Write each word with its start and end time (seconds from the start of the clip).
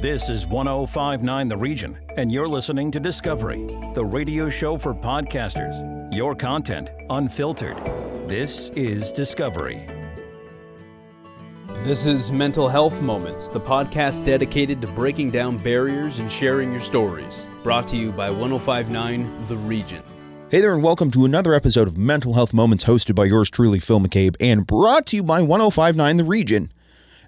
This 0.00 0.28
is 0.28 0.46
1059 0.46 1.48
The 1.48 1.56
Region, 1.56 1.98
and 2.18 2.30
you're 2.30 2.46
listening 2.46 2.90
to 2.90 3.00
Discovery, 3.00 3.66
the 3.94 4.04
radio 4.04 4.48
show 4.50 4.76
for 4.76 4.94
podcasters. 4.94 6.12
Your 6.14 6.34
content 6.34 6.90
unfiltered. 7.08 7.78
This 8.28 8.68
is 8.70 9.10
Discovery. 9.10 9.80
This 11.82 12.04
is 12.04 12.30
Mental 12.30 12.68
Health 12.68 13.00
Moments, 13.00 13.48
the 13.48 13.58
podcast 13.60 14.22
dedicated 14.22 14.82
to 14.82 14.86
breaking 14.88 15.30
down 15.30 15.56
barriers 15.56 16.18
and 16.18 16.30
sharing 16.30 16.72
your 16.72 16.80
stories. 16.80 17.48
Brought 17.62 17.88
to 17.88 17.96
you 17.96 18.12
by 18.12 18.30
1059 18.30 19.46
The 19.48 19.56
Region. 19.56 20.02
Hey 20.50 20.60
there, 20.60 20.74
and 20.74 20.82
welcome 20.82 21.10
to 21.12 21.24
another 21.24 21.54
episode 21.54 21.88
of 21.88 21.96
Mental 21.96 22.34
Health 22.34 22.52
Moments 22.52 22.84
hosted 22.84 23.14
by 23.14 23.24
yours 23.24 23.48
truly, 23.48 23.78
Phil 23.78 24.00
McCabe, 24.00 24.36
and 24.40 24.66
brought 24.66 25.06
to 25.06 25.16
you 25.16 25.22
by 25.22 25.40
1059 25.40 26.18
The 26.18 26.24
Region. 26.24 26.70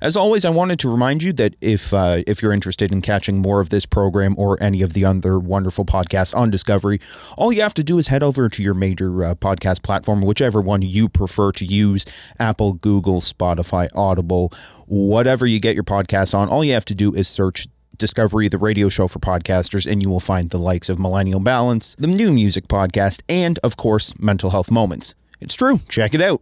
As 0.01 0.17
always, 0.17 0.45
I 0.45 0.51
wanted 0.51 0.79
to 0.81 0.91
remind 0.91 1.23
you 1.23 1.33
that 1.35 1.57
if 1.61 1.93
uh, 1.93 2.23
if 2.27 2.41
you're 2.41 2.53
interested 2.53 2.93
in 2.93 3.03
catching 3.03 3.43
more 3.43 3.61
of 3.61 3.71
this 3.71 3.85
program 3.85 4.35
or 4.39 4.61
any 4.63 4.81
of 4.83 4.93
the 4.93 5.05
other 5.05 5.39
wonderful 5.39 5.85
podcasts 5.85 6.37
on 6.37 6.51
Discovery, 6.51 7.01
all 7.37 7.53
you 7.53 7.63
have 7.63 7.75
to 7.75 7.83
do 7.83 7.99
is 7.99 8.07
head 8.07 8.23
over 8.23 8.49
to 8.49 8.63
your 8.63 8.75
major 8.75 9.25
uh, 9.25 9.35
podcast 9.35 9.83
platform, 9.83 10.21
whichever 10.21 10.61
one 10.61 10.83
you 10.83 11.09
prefer 11.09 11.51
to 11.53 11.65
use 11.65 12.05
Apple, 12.39 12.75
Google, 12.75 13.21
Spotify, 13.21 13.89
Audible, 13.95 14.53
whatever 14.87 15.47
you 15.47 15.59
get 15.59 15.75
your 15.75 15.85
podcasts 15.85 16.35
on. 16.35 16.49
All 16.49 16.65
you 16.65 16.75
have 16.75 16.85
to 16.87 16.95
do 16.95 17.13
is 17.15 17.27
search 17.27 17.67
Discovery, 17.97 18.49
the 18.49 18.59
radio 18.59 18.89
show 18.89 19.09
for 19.09 19.19
podcasters, 19.19 19.91
and 19.91 20.01
you 20.01 20.09
will 20.09 20.21
find 20.21 20.51
the 20.51 20.59
likes 20.59 20.89
of 20.89 21.01
Millennial 21.01 21.41
Balance, 21.41 21.97
the 21.99 22.07
new 22.07 22.33
music 22.33 22.69
podcast, 22.69 23.23
and, 23.29 23.59
of 23.65 23.77
course, 23.77 24.17
Mental 24.21 24.51
Health 24.51 24.71
Moments. 24.71 25.17
It's 25.41 25.55
true. 25.55 25.81
Check 25.89 26.15
it 26.15 26.23
out. 26.23 26.41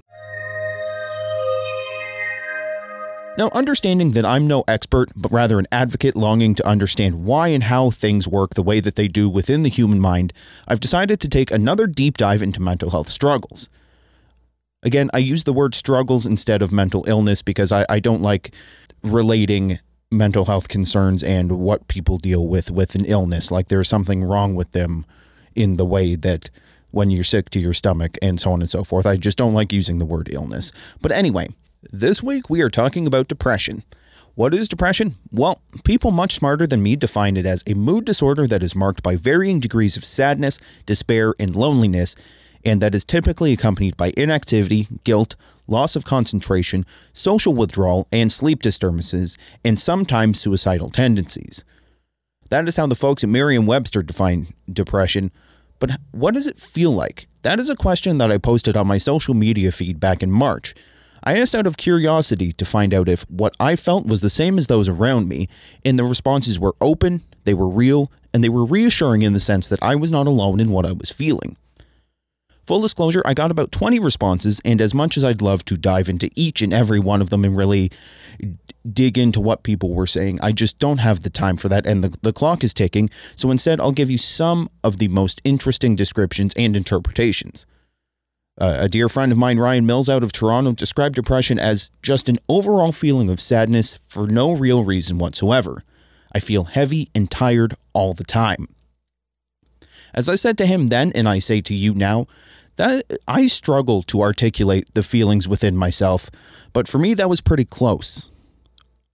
Now, 3.38 3.50
understanding 3.52 4.12
that 4.12 4.24
I'm 4.24 4.46
no 4.46 4.64
expert, 4.66 5.10
but 5.14 5.30
rather 5.30 5.58
an 5.58 5.66
advocate 5.70 6.16
longing 6.16 6.54
to 6.54 6.66
understand 6.66 7.24
why 7.24 7.48
and 7.48 7.64
how 7.64 7.90
things 7.90 8.26
work 8.26 8.54
the 8.54 8.62
way 8.62 8.80
that 8.80 8.96
they 8.96 9.08
do 9.08 9.28
within 9.28 9.62
the 9.62 9.68
human 9.68 10.00
mind, 10.00 10.32
I've 10.66 10.80
decided 10.80 11.20
to 11.20 11.28
take 11.28 11.50
another 11.50 11.86
deep 11.86 12.16
dive 12.16 12.42
into 12.42 12.62
mental 12.62 12.90
health 12.90 13.10
struggles. 13.10 13.68
Again, 14.82 15.10
I 15.12 15.18
use 15.18 15.44
the 15.44 15.52
word 15.52 15.74
struggles 15.74 16.24
instead 16.24 16.62
of 16.62 16.72
mental 16.72 17.04
illness 17.06 17.42
because 17.42 17.72
I, 17.72 17.84
I 17.90 18.00
don't 18.00 18.22
like 18.22 18.54
relating 19.02 19.80
mental 20.10 20.46
health 20.46 20.68
concerns 20.68 21.22
and 21.22 21.58
what 21.58 21.88
people 21.88 22.16
deal 22.16 22.46
with 22.46 22.70
with 22.70 22.94
an 22.94 23.04
illness. 23.04 23.50
Like 23.50 23.68
there's 23.68 23.88
something 23.88 24.24
wrong 24.24 24.54
with 24.54 24.72
them 24.72 25.04
in 25.54 25.76
the 25.76 25.84
way 25.84 26.14
that 26.14 26.48
when 26.90 27.10
you're 27.10 27.24
sick 27.24 27.50
to 27.50 27.60
your 27.60 27.74
stomach 27.74 28.16
and 28.22 28.40
so 28.40 28.52
on 28.52 28.62
and 28.62 28.70
so 28.70 28.82
forth. 28.82 29.04
I 29.04 29.18
just 29.18 29.36
don't 29.36 29.52
like 29.52 29.72
using 29.72 29.98
the 29.98 30.06
word 30.06 30.30
illness. 30.32 30.72
But 31.02 31.12
anyway, 31.12 31.48
this 31.82 32.22
week 32.22 32.50
we 32.50 32.60
are 32.60 32.70
talking 32.70 33.06
about 33.06 33.28
depression. 33.28 33.82
What 34.34 34.52
is 34.52 34.68
depression? 34.68 35.16
Well, 35.30 35.62
people 35.84 36.10
much 36.10 36.34
smarter 36.34 36.66
than 36.66 36.82
me 36.82 36.94
define 36.94 37.36
it 37.36 37.46
as 37.46 37.62
a 37.66 37.74
mood 37.74 38.04
disorder 38.04 38.46
that 38.46 38.62
is 38.62 38.76
marked 38.76 39.02
by 39.02 39.16
varying 39.16 39.60
degrees 39.60 39.96
of 39.96 40.04
sadness, 40.04 40.58
despair, 40.84 41.34
and 41.38 41.56
loneliness, 41.56 42.14
and 42.64 42.82
that 42.82 42.94
is 42.94 43.04
typically 43.04 43.52
accompanied 43.52 43.96
by 43.96 44.12
inactivity, 44.16 44.88
guilt, 45.04 45.36
loss 45.66 45.96
of 45.96 46.04
concentration, 46.04 46.84
social 47.12 47.54
withdrawal, 47.54 48.06
and 48.12 48.30
sleep 48.30 48.62
disturbances, 48.62 49.38
and 49.64 49.80
sometimes 49.80 50.40
suicidal 50.40 50.90
tendencies. 50.90 51.64
That 52.50 52.68
is 52.68 52.76
how 52.76 52.86
the 52.86 52.94
folks 52.94 53.24
at 53.24 53.30
Merriam 53.30 53.66
Webster 53.66 54.02
define 54.02 54.48
depression. 54.70 55.32
But 55.78 55.92
what 56.12 56.34
does 56.34 56.46
it 56.46 56.58
feel 56.58 56.92
like? 56.92 57.26
That 57.42 57.58
is 57.58 57.70
a 57.70 57.76
question 57.76 58.18
that 58.18 58.30
I 58.30 58.38
posted 58.38 58.76
on 58.76 58.86
my 58.86 58.98
social 58.98 59.34
media 59.34 59.72
feed 59.72 59.98
back 59.98 60.22
in 60.22 60.30
March. 60.30 60.74
I 61.26 61.38
asked 61.38 61.56
out 61.56 61.66
of 61.66 61.76
curiosity 61.76 62.52
to 62.52 62.64
find 62.64 62.94
out 62.94 63.08
if 63.08 63.28
what 63.28 63.56
I 63.58 63.74
felt 63.74 64.06
was 64.06 64.20
the 64.20 64.30
same 64.30 64.58
as 64.58 64.68
those 64.68 64.88
around 64.88 65.28
me, 65.28 65.48
and 65.84 65.98
the 65.98 66.04
responses 66.04 66.60
were 66.60 66.76
open, 66.80 67.20
they 67.42 67.52
were 67.52 67.68
real, 67.68 68.12
and 68.32 68.44
they 68.44 68.48
were 68.48 68.64
reassuring 68.64 69.22
in 69.22 69.32
the 69.32 69.40
sense 69.40 69.66
that 69.66 69.82
I 69.82 69.96
was 69.96 70.12
not 70.12 70.28
alone 70.28 70.60
in 70.60 70.70
what 70.70 70.86
I 70.86 70.92
was 70.92 71.10
feeling. 71.10 71.56
Full 72.64 72.80
disclosure, 72.80 73.22
I 73.24 73.34
got 73.34 73.50
about 73.50 73.72
20 73.72 73.98
responses, 73.98 74.60
and 74.64 74.80
as 74.80 74.94
much 74.94 75.16
as 75.16 75.24
I'd 75.24 75.42
love 75.42 75.64
to 75.64 75.76
dive 75.76 76.08
into 76.08 76.30
each 76.36 76.62
and 76.62 76.72
every 76.72 77.00
one 77.00 77.20
of 77.20 77.30
them 77.30 77.44
and 77.44 77.56
really 77.56 77.90
dig 78.92 79.18
into 79.18 79.40
what 79.40 79.64
people 79.64 79.94
were 79.94 80.06
saying, 80.06 80.38
I 80.40 80.52
just 80.52 80.78
don't 80.78 80.98
have 80.98 81.22
the 81.22 81.30
time 81.30 81.56
for 81.56 81.68
that, 81.68 81.88
and 81.88 82.04
the, 82.04 82.16
the 82.22 82.32
clock 82.32 82.62
is 82.62 82.72
ticking, 82.72 83.10
so 83.34 83.50
instead 83.50 83.80
I'll 83.80 83.90
give 83.90 84.10
you 84.10 84.18
some 84.18 84.70
of 84.84 84.98
the 84.98 85.08
most 85.08 85.40
interesting 85.42 85.96
descriptions 85.96 86.54
and 86.56 86.76
interpretations. 86.76 87.66
Uh, 88.58 88.76
a 88.80 88.88
dear 88.88 89.08
friend 89.08 89.32
of 89.32 89.38
mine, 89.38 89.58
Ryan 89.58 89.84
Mills, 89.84 90.08
out 90.08 90.22
of 90.22 90.32
Toronto, 90.32 90.72
described 90.72 91.14
depression 91.14 91.58
as 91.58 91.90
just 92.02 92.28
an 92.28 92.38
overall 92.48 92.90
feeling 92.90 93.28
of 93.28 93.38
sadness 93.38 93.98
for 94.08 94.26
no 94.26 94.52
real 94.52 94.82
reason 94.82 95.18
whatsoever. 95.18 95.84
I 96.32 96.40
feel 96.40 96.64
heavy 96.64 97.10
and 97.14 97.30
tired 97.30 97.74
all 97.92 98.14
the 98.14 98.24
time. 98.24 98.68
As 100.14 100.28
I 100.30 100.34
said 100.36 100.56
to 100.58 100.66
him 100.66 100.86
then, 100.86 101.12
and 101.14 101.28
I 101.28 101.38
say 101.38 101.60
to 101.60 101.74
you 101.74 101.92
now, 101.94 102.26
that 102.76 103.04
I 103.28 103.46
struggle 103.46 104.02
to 104.04 104.22
articulate 104.22 104.92
the 104.94 105.02
feelings 105.02 105.46
within 105.48 105.76
myself, 105.76 106.30
but 106.72 106.88
for 106.88 106.98
me 106.98 107.14
that 107.14 107.28
was 107.28 107.40
pretty 107.40 107.64
close. 107.64 108.30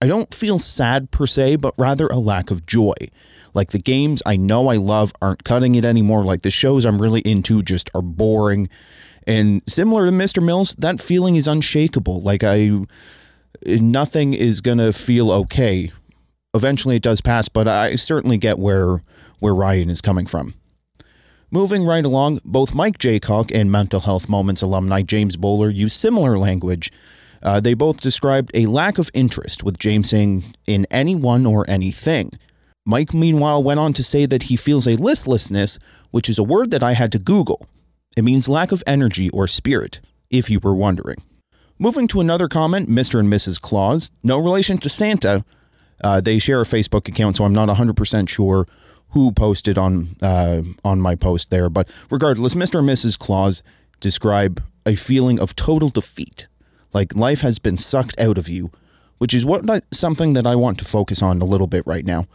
I 0.01 0.07
don't 0.07 0.33
feel 0.33 0.59
sad 0.59 1.11
per 1.11 1.25
se, 1.25 1.57
but 1.57 1.73
rather 1.77 2.07
a 2.07 2.17
lack 2.17 2.51
of 2.51 2.65
joy. 2.65 2.93
Like 3.53 3.71
the 3.71 3.79
games 3.79 4.21
I 4.25 4.35
know 4.35 4.69
I 4.69 4.77
love 4.77 5.13
aren't 5.21 5.43
cutting 5.43 5.75
it 5.75 5.85
anymore, 5.85 6.23
like 6.23 6.41
the 6.41 6.51
shows 6.51 6.85
I'm 6.85 7.01
really 7.01 7.21
into 7.21 7.61
just 7.61 7.89
are 7.93 8.01
boring 8.01 8.69
and 9.27 9.61
similar 9.67 10.05
to 10.05 10.11
Mr. 10.11 10.43
Mills, 10.43 10.75
that 10.75 11.01
feeling 11.01 11.35
is 11.35 11.47
unshakable. 11.47 12.21
Like 12.21 12.43
I 12.43 12.85
nothing 13.65 14.33
is 14.33 14.61
going 14.61 14.79
to 14.79 14.91
feel 14.91 15.31
okay. 15.31 15.91
Eventually 16.53 16.97
it 16.97 17.03
does 17.03 17.21
pass, 17.21 17.47
but 17.49 17.67
I 17.67 17.95
certainly 17.95 18.37
get 18.37 18.59
where 18.59 19.01
where 19.39 19.55
Ryan 19.55 19.89
is 19.89 20.01
coming 20.01 20.25
from. 20.25 20.53
Moving 21.51 21.85
right 21.85 22.03
along, 22.03 22.39
both 22.43 22.73
Mike 22.73 22.97
Jaycock 22.97 23.51
and 23.53 23.71
Mental 23.71 23.99
Health 23.99 24.27
Moments 24.27 24.61
alumni 24.61 25.03
James 25.03 25.37
Bowler 25.37 25.69
use 25.69 25.93
similar 25.93 26.37
language. 26.37 26.91
Uh, 27.43 27.59
they 27.59 27.73
both 27.73 28.01
described 28.01 28.49
a 28.53 28.65
lack 28.65 28.97
of 28.97 29.11
interest, 29.13 29.63
with 29.63 29.77
James 29.77 30.09
saying 30.09 30.55
in 30.65 30.87
anyone 30.89 31.45
or 31.45 31.69
anything. 31.69 32.31
Mike, 32.85 33.13
meanwhile, 33.13 33.63
went 33.63 33.79
on 33.79 33.93
to 33.93 34.03
say 34.03 34.25
that 34.25 34.43
he 34.43 34.55
feels 34.55 34.87
a 34.87 34.95
listlessness, 34.95 35.79
which 36.11 36.27
is 36.29 36.37
a 36.37 36.43
word 36.43 36.71
that 36.71 36.83
I 36.83 36.93
had 36.93 37.11
to 37.13 37.19
Google. 37.19 37.67
It 38.17 38.23
means 38.23 38.49
lack 38.49 38.71
of 38.71 38.83
energy 38.85 39.29
or 39.29 39.47
spirit, 39.47 40.01
if 40.29 40.49
you 40.49 40.59
were 40.59 40.75
wondering. 40.75 41.17
Moving 41.79 42.07
to 42.09 42.21
another 42.21 42.47
comment, 42.47 42.89
Mr. 42.89 43.19
and 43.19 43.31
Mrs. 43.31 43.59
Claus, 43.59 44.11
no 44.21 44.37
relation 44.37 44.77
to 44.79 44.89
Santa. 44.89 45.43
Uh, 46.03 46.21
they 46.21 46.37
share 46.39 46.61
a 46.61 46.65
Facebook 46.65 47.07
account, 47.07 47.37
so 47.37 47.45
I'm 47.45 47.53
not 47.53 47.69
100% 47.69 48.29
sure 48.29 48.67
who 49.09 49.31
posted 49.31 49.77
on 49.77 50.15
uh, 50.21 50.61
on 50.83 50.99
my 50.99 51.15
post 51.15 51.49
there. 51.49 51.69
But 51.69 51.87
regardless, 52.09 52.55
Mr. 52.55 52.79
and 52.79 52.89
Mrs. 52.89 53.17
Claus 53.17 53.63
describe 53.99 54.61
a 54.85 54.95
feeling 54.95 55.39
of 55.39 55.55
total 55.55 55.89
defeat, 55.89 56.47
like 56.93 57.15
life 57.15 57.41
has 57.41 57.59
been 57.59 57.77
sucked 57.77 58.19
out 58.19 58.37
of 58.37 58.49
you, 58.49 58.71
which 59.19 59.33
is 59.33 59.45
what 59.45 59.83
something 59.91 60.33
that 60.33 60.45
I 60.45 60.55
want 60.55 60.77
to 60.79 60.85
focus 60.85 61.21
on 61.21 61.41
a 61.41 61.45
little 61.45 61.67
bit 61.67 61.83
right 61.85 62.05
now. 62.05 62.27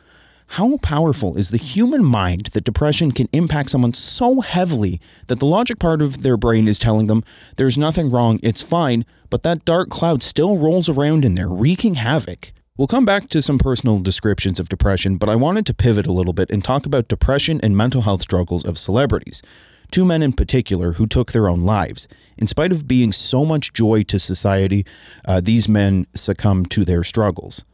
How 0.52 0.78
powerful 0.78 1.36
is 1.36 1.50
the 1.50 1.58
human 1.58 2.02
mind 2.02 2.46
that 2.46 2.64
depression 2.64 3.12
can 3.12 3.28
impact 3.32 3.68
someone 3.68 3.92
so 3.92 4.40
heavily 4.40 4.98
that 5.26 5.40
the 5.40 5.46
logic 5.46 5.78
part 5.78 6.00
of 6.00 6.22
their 6.22 6.38
brain 6.38 6.66
is 6.66 6.78
telling 6.78 7.06
them 7.06 7.22
there's 7.56 7.76
nothing 7.76 8.10
wrong, 8.10 8.40
it's 8.42 8.62
fine, 8.62 9.04
but 9.28 9.42
that 9.42 9.66
dark 9.66 9.90
cloud 9.90 10.22
still 10.22 10.56
rolls 10.56 10.88
around 10.88 11.26
in 11.26 11.34
there, 11.34 11.48
wreaking 11.48 11.96
havoc? 11.96 12.52
We'll 12.78 12.88
come 12.88 13.04
back 13.04 13.28
to 13.28 13.42
some 13.42 13.58
personal 13.58 14.00
descriptions 14.00 14.58
of 14.58 14.70
depression, 14.70 15.18
but 15.18 15.28
I 15.28 15.36
wanted 15.36 15.66
to 15.66 15.74
pivot 15.74 16.06
a 16.06 16.12
little 16.12 16.32
bit 16.32 16.50
and 16.50 16.64
talk 16.64 16.86
about 16.86 17.08
depression 17.08 17.60
and 17.62 17.76
mental 17.76 18.02
health 18.02 18.22
struggles 18.22 18.64
of 18.64 18.78
celebrities. 18.78 19.42
Two 19.90 20.06
men 20.06 20.22
in 20.22 20.32
particular 20.32 20.92
who 20.92 21.06
took 21.06 21.32
their 21.32 21.48
own 21.48 21.60
lives. 21.60 22.08
In 22.38 22.46
spite 22.46 22.72
of 22.72 22.88
being 22.88 23.12
so 23.12 23.44
much 23.44 23.74
joy 23.74 24.02
to 24.04 24.18
society, 24.18 24.86
uh, 25.26 25.40
these 25.42 25.68
men 25.68 26.06
succumbed 26.14 26.70
to 26.70 26.84
their 26.86 27.04
struggles. 27.04 27.64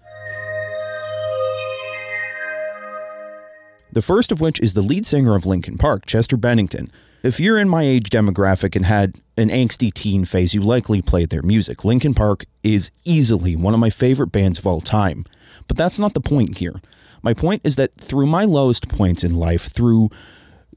The 3.95 4.03
first 4.03 4.33
of 4.33 4.41
which 4.41 4.61
is 4.61 4.75
the 4.75 4.83
lead 4.83 5.07
singer 5.07 5.37
of 5.37 5.47
Linkin 5.47 5.79
Park, 5.79 6.05
Chester 6.05 6.37
Bennington. 6.37 6.91
If 7.23 7.39
you're 7.39 7.59
in 7.59 7.69
my 7.69 7.85
age 7.85 8.11
demographic 8.11 8.75
and 8.75 8.85
had 8.85 9.15
an 9.37 9.51
angsty 9.51 9.95
teen 9.95 10.25
phase, 10.25 10.53
you 10.53 10.61
likely 10.63 11.01
played 11.01 11.31
their 11.31 11.43
music. 11.43 11.85
Linkin 11.85 12.13
Park 12.13 12.45
is 12.65 12.91
easily 13.05 13.55
one 13.55 13.73
of 13.73 13.79
my 13.79 13.91
favorite 13.91 14.33
bands 14.33 14.59
of 14.59 14.67
all 14.67 14.81
time. 14.81 15.25
But 15.69 15.77
that's 15.77 15.99
not 15.99 16.13
the 16.13 16.21
point 16.21 16.59
here. 16.59 16.83
My 17.23 17.35
point 17.35 17.63
is 17.63 17.77
that 17.77 17.95
through 17.95 18.27
my 18.27 18.45
lowest 18.45 18.89
points 18.89 19.23
in 19.23 19.37
life, 19.37 19.71
through 19.71 20.11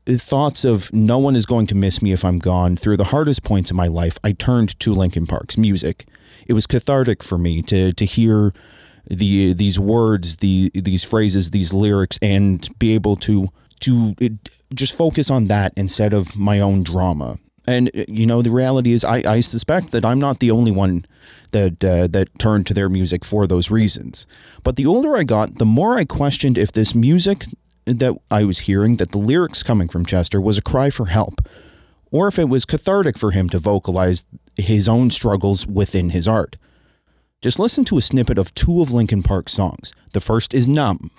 thoughts 0.06 0.64
of 0.64 0.94
no 0.94 1.18
one 1.18 1.36
is 1.36 1.48
going 1.48 1.66
to 1.68 1.76
miss 1.76 2.04
me 2.04 2.12
if 2.12 2.24
I'm 2.24 2.38
gone, 2.38 2.78
through 2.78 2.98
the 2.98 3.06
hardest 3.06 3.44
points 3.44 3.72
in 3.72 3.76
my 3.76 3.88
life, 3.88 4.20
I 4.24 4.32
turned 4.32 4.80
to 4.80 4.94
Linkin 4.94 5.26
Park's 5.26 5.58
music. 5.58 6.08
It 6.46 6.54
was 6.54 6.68
cathartic 6.68 7.24
for 7.24 7.40
me 7.40 7.64
to 7.64 7.94
to 7.94 8.06
hear 8.06 8.54
the 9.10 9.54
these 9.54 9.80
words, 9.80 10.38
the 10.38 10.72
these 10.74 11.04
phrases, 11.04 11.52
these 11.52 11.74
lyrics, 11.74 12.18
and 12.22 12.68
be 12.80 12.94
able 12.94 13.16
to 13.18 13.50
to 13.82 14.16
just 14.74 14.94
focus 14.94 15.30
on 15.30 15.48
that 15.48 15.74
instead 15.78 16.14
of 16.14 16.36
my 16.36 16.60
own 16.60 16.84
drama. 16.84 17.38
And 17.68 17.90
uh, 17.96 18.06
you 18.08 18.26
know, 18.26 18.42
the 18.42 18.50
reality 18.50 18.94
is, 18.94 19.04
I, 19.04 19.18
I 19.26 19.40
suspect 19.42 19.92
that 19.92 20.06
I'm 20.06 20.20
not 20.20 20.40
the 20.40 20.52
only 20.52 20.72
one 20.72 21.06
that 21.52 21.84
uh, 21.84 22.08
that 22.08 22.40
turned 22.40 22.66
to 22.68 22.74
their 22.74 22.90
music 22.90 23.26
for 23.26 23.46
those 23.46 23.70
reasons. 23.70 24.26
But 24.64 24.76
the 24.76 24.86
older 24.86 25.16
I 25.18 25.24
got, 25.24 25.58
the 25.58 25.66
more 25.66 25.98
I 25.98 26.06
questioned 26.06 26.58
if 26.58 26.72
this 26.72 26.96
music 26.96 27.46
that 27.86 28.18
I 28.32 28.44
was 28.44 28.60
hearing, 28.60 28.98
that 28.98 29.12
the 29.12 29.18
lyrics 29.18 29.64
coming 29.64 29.90
from 29.90 30.06
Chester 30.06 30.42
was 30.42 30.58
a 30.58 30.62
cry 30.62 30.90
for 30.90 31.06
help, 31.06 31.48
or 32.12 32.28
if 32.28 32.40
it 32.40 32.50
was 32.50 32.66
cathartic 32.66 33.18
for 33.18 33.32
him 33.32 33.50
to 33.50 33.60
vocalize 33.60 34.26
his 34.56 34.90
own 34.90 35.10
struggles 35.10 35.68
within 35.68 36.10
his 36.10 36.28
art. 36.28 36.58
Just 37.44 37.60
listen 37.60 37.86
to 37.86 38.00
a 38.00 38.02
snippet 38.02 38.40
of 38.40 38.52
two 38.56 38.82
of 38.82 38.92
Linkin 38.92 39.22
Park's 39.22 39.54
songs. 39.54 39.94
The 40.14 40.20
first 40.20 40.56
is 40.56 40.68
Numb. 40.68 41.12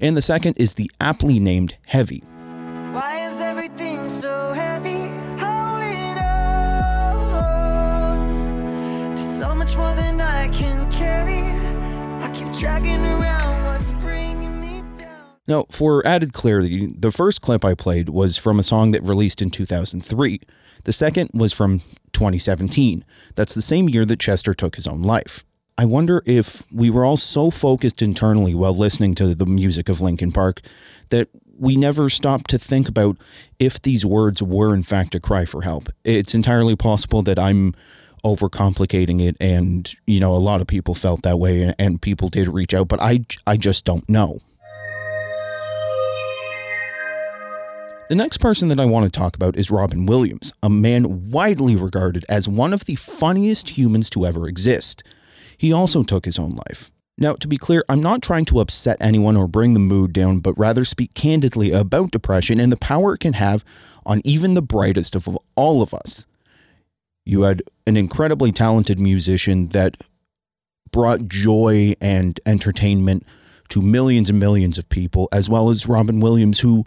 And 0.00 0.14
the 0.14 0.22
second 0.22 0.58
is 0.58 0.74
the 0.74 0.90
aptly 1.00 1.38
named 1.38 1.76
Heavy. 1.86 2.22
Why 2.92 3.26
is 3.26 3.40
everything 3.40 4.10
so 4.10 4.52
heavy? 4.52 5.08
So 9.38 9.54
much 9.54 9.74
more 9.76 9.94
than 9.94 10.20
I 10.20 10.48
can 10.48 10.90
carry. 10.92 11.56
I 12.22 12.28
keep 12.34 12.52
dragging 12.52 13.02
around 13.02 13.47
Now, 15.48 15.64
for 15.70 16.06
added 16.06 16.34
clarity, 16.34 16.92
the 16.94 17.10
first 17.10 17.40
clip 17.40 17.64
I 17.64 17.74
played 17.74 18.10
was 18.10 18.36
from 18.36 18.60
a 18.60 18.62
song 18.62 18.90
that 18.90 19.02
released 19.02 19.40
in 19.40 19.50
2003. 19.50 20.40
The 20.84 20.92
second 20.92 21.30
was 21.32 21.54
from 21.54 21.80
2017. 22.12 23.02
That's 23.34 23.54
the 23.54 23.62
same 23.62 23.88
year 23.88 24.04
that 24.04 24.20
Chester 24.20 24.52
took 24.52 24.76
his 24.76 24.86
own 24.86 25.02
life. 25.02 25.44
I 25.78 25.86
wonder 25.86 26.22
if 26.26 26.62
we 26.70 26.90
were 26.90 27.04
all 27.04 27.16
so 27.16 27.50
focused 27.50 28.02
internally 28.02 28.54
while 28.54 28.76
listening 28.76 29.14
to 29.16 29.34
the 29.34 29.46
music 29.46 29.88
of 29.88 30.00
Linkin 30.02 30.32
Park 30.32 30.60
that 31.08 31.28
we 31.56 31.76
never 31.76 32.10
stopped 32.10 32.50
to 32.50 32.58
think 32.58 32.88
about 32.88 33.16
if 33.58 33.80
these 33.80 34.04
words 34.04 34.42
were 34.42 34.74
in 34.74 34.82
fact 34.82 35.14
a 35.14 35.20
cry 35.20 35.44
for 35.44 35.62
help. 35.62 35.88
It's 36.04 36.34
entirely 36.34 36.76
possible 36.76 37.22
that 37.22 37.38
I'm 37.38 37.74
overcomplicating 38.24 39.22
it 39.22 39.36
and 39.40 39.94
you 40.04 40.18
know 40.18 40.34
a 40.34 40.36
lot 40.36 40.60
of 40.60 40.66
people 40.66 40.92
felt 40.96 41.22
that 41.22 41.38
way 41.38 41.62
and, 41.62 41.74
and 41.78 42.02
people 42.02 42.28
did 42.28 42.48
reach 42.48 42.74
out 42.74 42.88
but 42.88 43.00
I 43.00 43.24
I 43.46 43.56
just 43.56 43.84
don't 43.84 44.08
know. 44.08 44.40
The 48.08 48.14
next 48.14 48.38
person 48.38 48.68
that 48.68 48.80
I 48.80 48.86
want 48.86 49.04
to 49.04 49.10
talk 49.10 49.36
about 49.36 49.58
is 49.58 49.70
Robin 49.70 50.06
Williams, 50.06 50.50
a 50.62 50.70
man 50.70 51.30
widely 51.30 51.76
regarded 51.76 52.24
as 52.26 52.48
one 52.48 52.72
of 52.72 52.86
the 52.86 52.94
funniest 52.94 53.76
humans 53.76 54.08
to 54.10 54.24
ever 54.24 54.48
exist. 54.48 55.02
He 55.58 55.74
also 55.74 56.02
took 56.02 56.24
his 56.24 56.38
own 56.38 56.58
life. 56.70 56.90
Now, 57.18 57.34
to 57.34 57.46
be 57.46 57.58
clear, 57.58 57.84
I'm 57.86 58.00
not 58.00 58.22
trying 58.22 58.46
to 58.46 58.60
upset 58.60 58.96
anyone 58.98 59.36
or 59.36 59.46
bring 59.46 59.74
the 59.74 59.80
mood 59.80 60.14
down, 60.14 60.38
but 60.38 60.58
rather 60.58 60.86
speak 60.86 61.12
candidly 61.12 61.70
about 61.70 62.10
depression 62.10 62.58
and 62.58 62.72
the 62.72 62.78
power 62.78 63.14
it 63.14 63.18
can 63.18 63.34
have 63.34 63.62
on 64.06 64.22
even 64.24 64.54
the 64.54 64.62
brightest 64.62 65.14
of 65.14 65.28
all 65.54 65.82
of 65.82 65.92
us. 65.92 66.24
You 67.26 67.42
had 67.42 67.62
an 67.86 67.98
incredibly 67.98 68.52
talented 68.52 68.98
musician 68.98 69.68
that 69.68 69.98
brought 70.90 71.28
joy 71.28 71.94
and 72.00 72.40
entertainment 72.46 73.26
to 73.68 73.82
millions 73.82 74.30
and 74.30 74.40
millions 74.40 74.78
of 74.78 74.88
people, 74.88 75.28
as 75.30 75.50
well 75.50 75.68
as 75.68 75.86
Robin 75.86 76.20
Williams, 76.20 76.60
who 76.60 76.84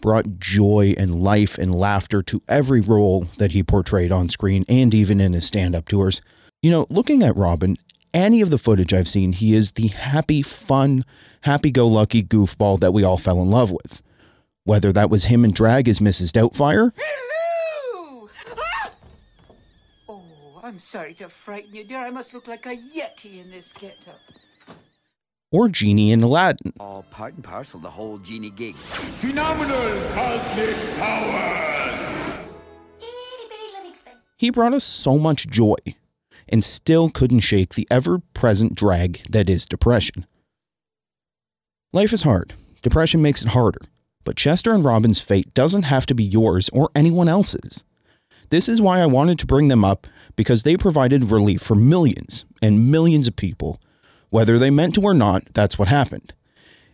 brought 0.00 0.38
joy 0.38 0.94
and 0.96 1.14
life 1.22 1.58
and 1.58 1.74
laughter 1.74 2.22
to 2.22 2.42
every 2.48 2.80
role 2.80 3.26
that 3.38 3.52
he 3.52 3.62
portrayed 3.62 4.12
on 4.12 4.28
screen 4.28 4.64
and 4.68 4.94
even 4.94 5.20
in 5.20 5.32
his 5.32 5.46
stand 5.46 5.74
up 5.74 5.88
tours. 5.88 6.20
You 6.62 6.70
know, 6.70 6.86
looking 6.90 7.22
at 7.22 7.36
Robin, 7.36 7.76
any 8.14 8.40
of 8.40 8.50
the 8.50 8.58
footage 8.58 8.92
I've 8.92 9.08
seen, 9.08 9.32
he 9.32 9.54
is 9.54 9.72
the 9.72 9.88
happy, 9.88 10.42
fun, 10.42 11.04
happy 11.42 11.70
go 11.70 11.86
lucky 11.86 12.22
goofball 12.22 12.80
that 12.80 12.92
we 12.92 13.04
all 13.04 13.18
fell 13.18 13.40
in 13.40 13.50
love 13.50 13.70
with. 13.70 14.00
Whether 14.64 14.92
that 14.92 15.10
was 15.10 15.24
him 15.24 15.44
in 15.44 15.52
drag 15.52 15.88
as 15.88 15.98
Mrs. 16.00 16.30
Doubtfire, 16.30 16.92
Hello! 16.96 18.28
Ah! 18.56 18.90
Oh, 20.08 20.60
I'm 20.62 20.78
sorry 20.78 21.14
to 21.14 21.28
frighten 21.28 21.74
you, 21.74 21.84
dear. 21.84 22.00
I 22.00 22.10
must 22.10 22.34
look 22.34 22.48
like 22.48 22.66
a 22.66 22.76
yeti 22.76 23.42
in 23.42 23.50
this 23.50 23.72
getup. 23.72 24.18
Or 25.50 25.68
Genie 25.68 26.12
in 26.12 26.22
Aladdin. 26.22 26.72
All 26.78 27.04
part 27.10 27.34
and 27.34 27.44
parcel 27.44 27.80
the 27.80 27.90
whole 27.90 28.18
genie 28.18 28.50
gig. 28.50 28.74
Phenomenal 28.74 30.10
cosmic 30.12 30.76
powers! 30.98 32.44
He 34.36 34.50
brought 34.50 34.74
us 34.74 34.84
so 34.84 35.18
much 35.18 35.48
joy 35.48 35.76
and 36.48 36.64
still 36.64 37.10
couldn't 37.10 37.40
shake 37.40 37.74
the 37.74 37.86
ever 37.90 38.20
present 38.34 38.74
drag 38.74 39.20
that 39.28 39.50
is 39.50 39.64
depression. 39.64 40.26
Life 41.92 42.12
is 42.12 42.22
hard. 42.22 42.54
Depression 42.82 43.20
makes 43.20 43.42
it 43.42 43.48
harder. 43.48 43.80
But 44.24 44.36
Chester 44.36 44.72
and 44.72 44.84
Robin's 44.84 45.20
fate 45.20 45.52
doesn't 45.54 45.84
have 45.84 46.06
to 46.06 46.14
be 46.14 46.24
yours 46.24 46.68
or 46.70 46.90
anyone 46.94 47.28
else's. 47.28 47.82
This 48.50 48.68
is 48.68 48.80
why 48.80 49.00
I 49.00 49.06
wanted 49.06 49.38
to 49.40 49.46
bring 49.46 49.68
them 49.68 49.84
up 49.84 50.06
because 50.36 50.62
they 50.62 50.76
provided 50.76 51.30
relief 51.30 51.60
for 51.62 51.74
millions 51.74 52.44
and 52.62 52.90
millions 52.90 53.26
of 53.26 53.36
people. 53.36 53.80
Whether 54.30 54.58
they 54.58 54.70
meant 54.70 54.94
to 54.96 55.02
or 55.02 55.14
not, 55.14 55.44
that's 55.54 55.78
what 55.78 55.88
happened. 55.88 56.34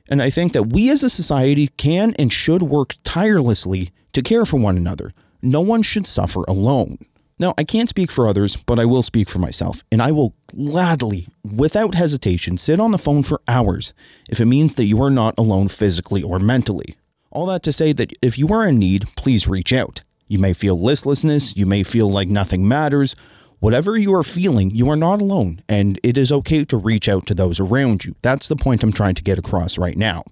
And 0.09 0.23
I 0.23 0.31
think 0.31 0.53
that 0.53 0.73
we 0.73 0.91
as 0.91 1.03
a 1.03 1.09
society 1.09 1.69
can 1.69 2.15
and 2.19 2.33
should 2.33 2.63
work 2.63 2.97
tirelessly 3.05 3.93
to 4.13 4.23
care 4.23 4.45
for 4.45 4.59
one 4.59 4.77
another. 4.77 5.13
No 5.43 5.61
one 5.61 5.83
should 5.83 6.07
suffer 6.07 6.45
alone. 6.47 6.99
Now, 7.39 7.53
I 7.59 7.65
can't 7.65 7.89
speak 7.89 8.13
for 8.13 8.29
others, 8.29 8.55
but 8.55 8.79
I 8.79 8.85
will 8.85 9.03
speak 9.03 9.29
for 9.29 9.41
myself, 9.41 9.83
and 9.91 10.01
I 10.01 10.13
will 10.13 10.37
gladly, 10.47 11.27
without 11.43 11.97
hesitation, 11.97 12.57
sit 12.59 12.79
on 12.79 12.93
the 12.93 12.99
phone 12.99 13.25
for 13.25 13.41
hours 13.49 13.93
if 14.29 14.41
it 14.41 14.47
means 14.47 14.77
that 14.77 14.85
you 14.85 15.03
are 15.03 15.11
not 15.11 15.35
alone 15.37 15.67
physically 15.67 16.23
or 16.23 16.39
mentally. 16.39 16.95
All 17.31 17.47
that 17.47 17.65
to 17.65 17.73
say 17.73 17.93
that 17.93 18.13
if 18.23 18.39
you 18.39 18.49
are 18.49 18.69
in 18.69 18.79
need, 18.79 19.09
please 19.17 19.49
reach 19.49 19.73
out. 19.73 20.01
You 20.29 20.39
may 20.39 20.53
feel 20.53 20.81
listlessness, 20.81 21.57
you 21.57 21.67
may 21.67 21.83
feel 21.83 22.09
like 22.09 22.29
nothing 22.29 22.69
matters. 22.69 23.17
Whatever 23.65 23.97
you 23.97 24.15
are 24.15 24.23
feeling, 24.23 24.71
you 24.73 24.91
are 24.91 24.97
not 24.97 25.23
alone, 25.23 25.63
and 25.71 25.99
it 26.03 26.19
is 26.19 26.31
okay 26.31 26.67
to 26.67 26.77
reach 26.77 27.09
out 27.09 27.25
to 27.25 27.35
those 27.35 27.59
around 27.59 28.05
you. 28.05 28.15
That's 28.21 28.47
the 28.47 28.57
point 28.57 28.83
I'm 28.83 28.93
trying 28.93 29.15
to 29.15 29.23
get 29.23 29.39
across 29.39 29.79
right 29.79 29.97
now. 29.97 30.23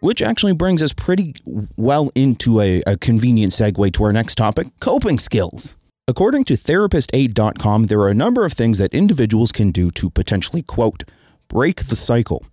Which 0.00 0.20
actually 0.20 0.52
brings 0.52 0.82
us 0.82 0.92
pretty 0.92 1.36
well 1.78 2.10
into 2.14 2.60
a, 2.60 2.82
a 2.86 2.98
convenient 2.98 3.54
segue 3.54 3.94
to 3.94 4.04
our 4.04 4.12
next 4.12 4.34
topic 4.34 4.66
coping 4.78 5.18
skills. 5.18 5.74
According 6.06 6.44
to 6.44 6.52
therapistaid.com, 6.52 7.84
there 7.84 8.00
are 8.00 8.10
a 8.10 8.14
number 8.14 8.44
of 8.44 8.52
things 8.52 8.76
that 8.76 8.92
individuals 8.92 9.52
can 9.52 9.70
do 9.70 9.90
to 9.92 10.10
potentially, 10.10 10.60
quote, 10.60 11.04
break 11.48 11.86
the 11.86 11.96
cycle. 11.96 12.44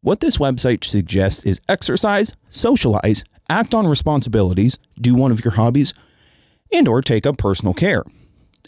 What 0.00 0.18
this 0.18 0.38
website 0.38 0.82
suggests 0.82 1.44
is 1.44 1.60
exercise, 1.68 2.32
socialize, 2.50 3.22
act 3.48 3.74
on 3.74 3.86
responsibilities, 3.86 4.78
do 5.00 5.14
one 5.14 5.32
of 5.32 5.44
your 5.44 5.52
hobbies, 5.52 5.92
and 6.72 6.88
or 6.88 7.02
take 7.02 7.26
up 7.26 7.38
personal 7.38 7.74
care. 7.74 8.02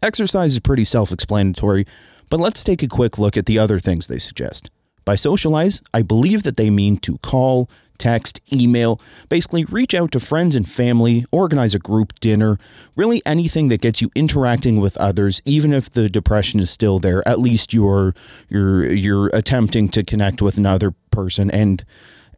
Exercise 0.03 0.53
is 0.53 0.61
pretty 0.61 0.85
self-explanatory, 0.85 1.87
but 2.29 2.41
let's 2.41 2.65
take 2.65 2.83
a 2.83 2.89
quick 2.89 3.19
look 3.19 3.37
at 3.37 3.47
the 3.47 3.59
other 3.59 3.79
things 3.79 4.07
they 4.07 4.19
suggest. 4.19 4.71
By 5.05 5.17
socialize, 5.17 5.83
I 5.93 6.03
believe 6.03 6.43
that 6.45 6.57
they 6.57 6.71
mean 6.71 6.97
to 6.99 7.19
call, 7.19 7.69
text, 7.99 8.41
email, 8.53 9.01
basically 9.29 9.65
reach 9.65 9.95
out 9.95 10.13
to 10.13 10.21
friends 10.21 10.55
and 10.55 10.69
family, 10.69 11.25
organize 11.31 11.75
a 11.75 11.79
group 11.79 12.19
dinner, 12.21 12.59
really 12.97 13.23
anything 13.25 13.69
that 13.69 13.81
gets 13.81 14.01
you 14.01 14.11
interacting 14.15 14.81
with 14.81 14.97
others 14.97 15.41
even 15.45 15.73
if 15.73 15.91
the 15.91 16.09
depression 16.09 16.59
is 16.59 16.71
still 16.71 16.99
there. 16.99 17.27
At 17.29 17.39
least 17.39 17.73
you're 17.73 18.15
you're 18.49 18.91
you're 18.93 19.29
attempting 19.29 19.89
to 19.91 20.03
connect 20.03 20.43
with 20.43 20.57
another 20.57 20.93
person 21.11 21.51
and 21.51 21.85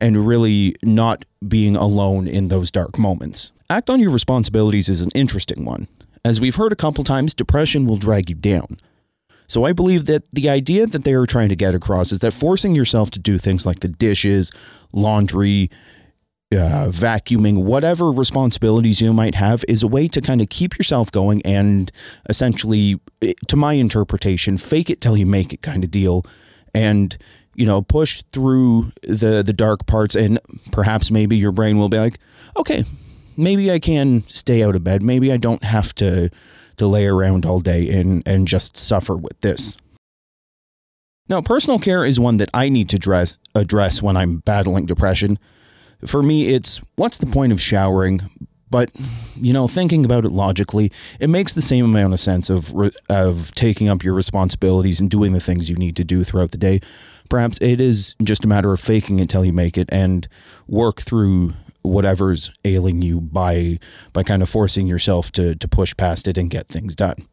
and 0.01 0.27
really 0.27 0.75
not 0.83 1.25
being 1.47 1.77
alone 1.77 2.27
in 2.27 2.49
those 2.49 2.71
dark 2.71 2.99
moments. 2.99 3.53
Act 3.69 3.91
on 3.91 4.01
your 4.01 4.11
responsibilities 4.11 4.89
is 4.89 5.01
an 5.01 5.11
interesting 5.15 5.65
one. 5.65 5.89
As 6.25 6.41
we've 6.41 6.57
heard 6.57 6.73
a 6.73 6.77
couple 6.77 7.05
times, 7.05 7.35
depression 7.35 7.87
will 7.87 7.97
drag 7.97 8.29
you 8.31 8.37
down. 8.37 8.81
So 9.49 9.65
I 9.65 9.73
believe 9.73 10.07
that 10.07 10.25
the 10.33 10.49
idea 10.49 10.87
that 10.87 11.05
they 11.05 11.15
are 11.15 11.27
trying 11.27 11.49
to 11.51 11.57
get 11.57 11.75
across 11.75 12.11
is 12.11 12.19
that 12.21 12.33
forcing 12.33 12.75
yourself 12.75 13.11
to 13.13 13.19
do 13.19 13.39
things 13.39 13.65
like 13.65 13.81
the 13.81 13.89
dishes, 13.89 14.51
laundry, 14.93 15.71
uh, 16.53 16.87
vacuuming, 16.89 17.65
whatever 17.65 18.11
responsibilities 18.11 19.01
you 19.01 19.13
might 19.13 19.35
have, 19.35 19.65
is 19.69 19.83
a 19.83 19.89
way 19.89 20.09
to 20.09 20.21
kind 20.21 20.41
of 20.41 20.49
keep 20.49 20.79
yourself 20.79 21.11
going 21.13 21.43
and 21.45 21.91
essentially, 22.29 23.01
eh, 23.23 23.33
to 23.49 23.57
my 23.57 23.75
interpretation, 23.75 24.59
fake 24.59 24.91
it 24.91 25.01
till 25.01 25.17
you 25.17 25.27
make 25.27 25.53
it 25.53 25.63
kind 25.63 25.85
of 25.85 25.91
deal, 25.91 26.25
and 26.75 27.17
you 27.57 27.67
know 27.67 27.83
push 27.83 28.23
through 28.33 28.93
the 29.03 29.43
the 29.43 29.53
dark 29.53 29.87
parts, 29.87 30.15
and 30.15 30.39
perhaps 30.71 31.11
maybe 31.11 31.37
your 31.37 31.53
brain 31.53 31.79
will 31.79 31.89
be 31.89 31.99
like, 31.99 32.19
okay, 32.57 32.85
maybe 33.37 33.73
I 33.73 33.79
can 33.79 34.23
stay 34.29 34.63
out 34.63 34.77
of 34.77 34.85
bed, 34.85 35.03
maybe 35.03 35.33
I 35.33 35.37
don't 35.37 35.65
have 35.65 35.95
to 35.97 36.31
to 36.77 36.87
lay 36.87 37.07
around 37.07 37.45
all 37.47 37.61
day 37.61 37.91
and 37.99 38.23
and 38.27 38.47
just 38.47 38.77
suffer 38.77 39.17
with 39.17 39.41
this. 39.41 39.77
Now, 41.29 41.41
personal 41.43 41.81
care 41.81 42.05
is 42.05 42.21
one 42.21 42.37
that 42.37 42.51
I 42.55 42.69
need 42.69 42.89
to 42.91 42.99
dress, 42.99 43.37
address 43.55 44.01
when 44.01 44.17
I'm 44.17 44.39
battling 44.39 44.87
depression. 44.87 45.39
For 46.07 46.23
me, 46.23 46.49
it's 46.55 46.81
what's 46.95 47.19
the 47.19 47.27
point 47.27 47.53
of 47.53 47.61
showering, 47.61 48.21
But 48.71 48.91
you 49.37 49.53
know, 49.53 49.69
thinking 49.69 50.05
about 50.05 50.25
it 50.25 50.31
logically, 50.31 50.91
it 51.21 51.31
makes 51.31 51.55
the 51.55 51.63
same 51.63 51.85
amount 51.85 52.15
of 52.15 52.21
sense 52.21 52.51
of 52.51 52.75
of 53.09 53.53
taking 53.55 53.89
up 53.89 54.03
your 54.03 54.15
responsibilities 54.15 55.01
and 55.01 55.11
doing 55.11 55.33
the 55.33 55.41
things 55.41 55.71
you 55.71 55.77
need 55.77 55.97
to 55.97 56.05
do 56.05 56.25
throughout 56.25 56.51
the 56.51 56.59
day. 56.59 56.81
Perhaps 57.29 57.59
it 57.61 57.81
is 57.81 58.15
just 58.23 58.45
a 58.45 58.49
matter 58.49 58.73
of 58.73 58.81
faking 58.81 59.19
it 59.19 59.29
till 59.29 59.45
you 59.45 59.53
make 59.53 59.77
it 59.77 59.89
and 59.93 60.27
work 60.67 61.01
through 61.01 61.55
whatever's 61.83 62.51
ailing 62.65 63.01
you 63.03 63.21
by 63.21 63.79
by 64.13 64.23
kind 64.23 64.43
of 64.43 64.49
forcing 64.49 64.87
yourself 64.87 65.31
to 65.33 65.55
to 65.55 65.69
push 65.69 65.97
past 65.97 66.27
it 66.27 66.37
and 66.39 66.51
get 66.51 66.69
things 66.69 66.97
done. 66.97 67.27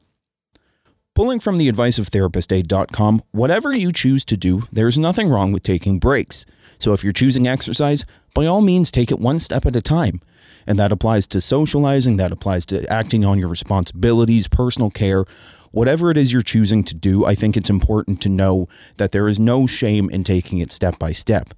Pulling 1.15 1.39
from 1.39 1.59
the 1.59 1.69
advice 1.69 2.00
of 2.00 2.09
therapistaid.com, 2.09 3.21
whatever 3.31 3.71
you 3.71 3.91
choose 3.91 4.25
to 4.25 4.35
do, 4.35 4.63
there's 4.71 4.97
nothing 4.97 5.29
wrong 5.29 5.51
with 5.51 5.62
taking 5.62 6.00
breaks. 6.00 6.43
So 6.79 6.91
if 6.91 7.03
you're 7.03 7.13
choosing 7.13 7.47
exercise, 7.47 8.03
by 8.33 8.47
all 8.47 8.62
means 8.62 8.89
take 8.89 9.12
it 9.12 9.19
one 9.19 9.38
step 9.39 9.67
at 9.67 9.75
a 9.75 9.81
time. 9.81 10.21
And 10.65 10.79
that 10.79 10.91
applies 10.91 11.27
to 11.27 11.39
socializing, 11.39 12.17
that 12.17 12.31
applies 12.31 12.65
to 12.67 12.91
acting 12.91 13.23
on 13.25 13.38
your 13.38 13.47
responsibilities, 13.50 14.47
personal 14.47 14.89
care, 14.89 15.25
whatever 15.73 16.11
it 16.11 16.17
is 16.17 16.31
you're 16.31 16.41
choosing 16.41 16.83
to 16.85 16.95
do. 16.95 17.25
I 17.25 17.35
think 17.35 17.57
it's 17.57 17.69
important 17.69 18.21
to 18.21 18.29
know 18.29 18.69
that 18.97 19.11
there 19.11 19.27
is 19.27 19.39
no 19.39 19.67
shame 19.67 20.09
in 20.09 20.23
taking 20.23 20.59
it 20.59 20.71
step 20.71 20.97
by 20.97 21.11
step. 21.11 21.53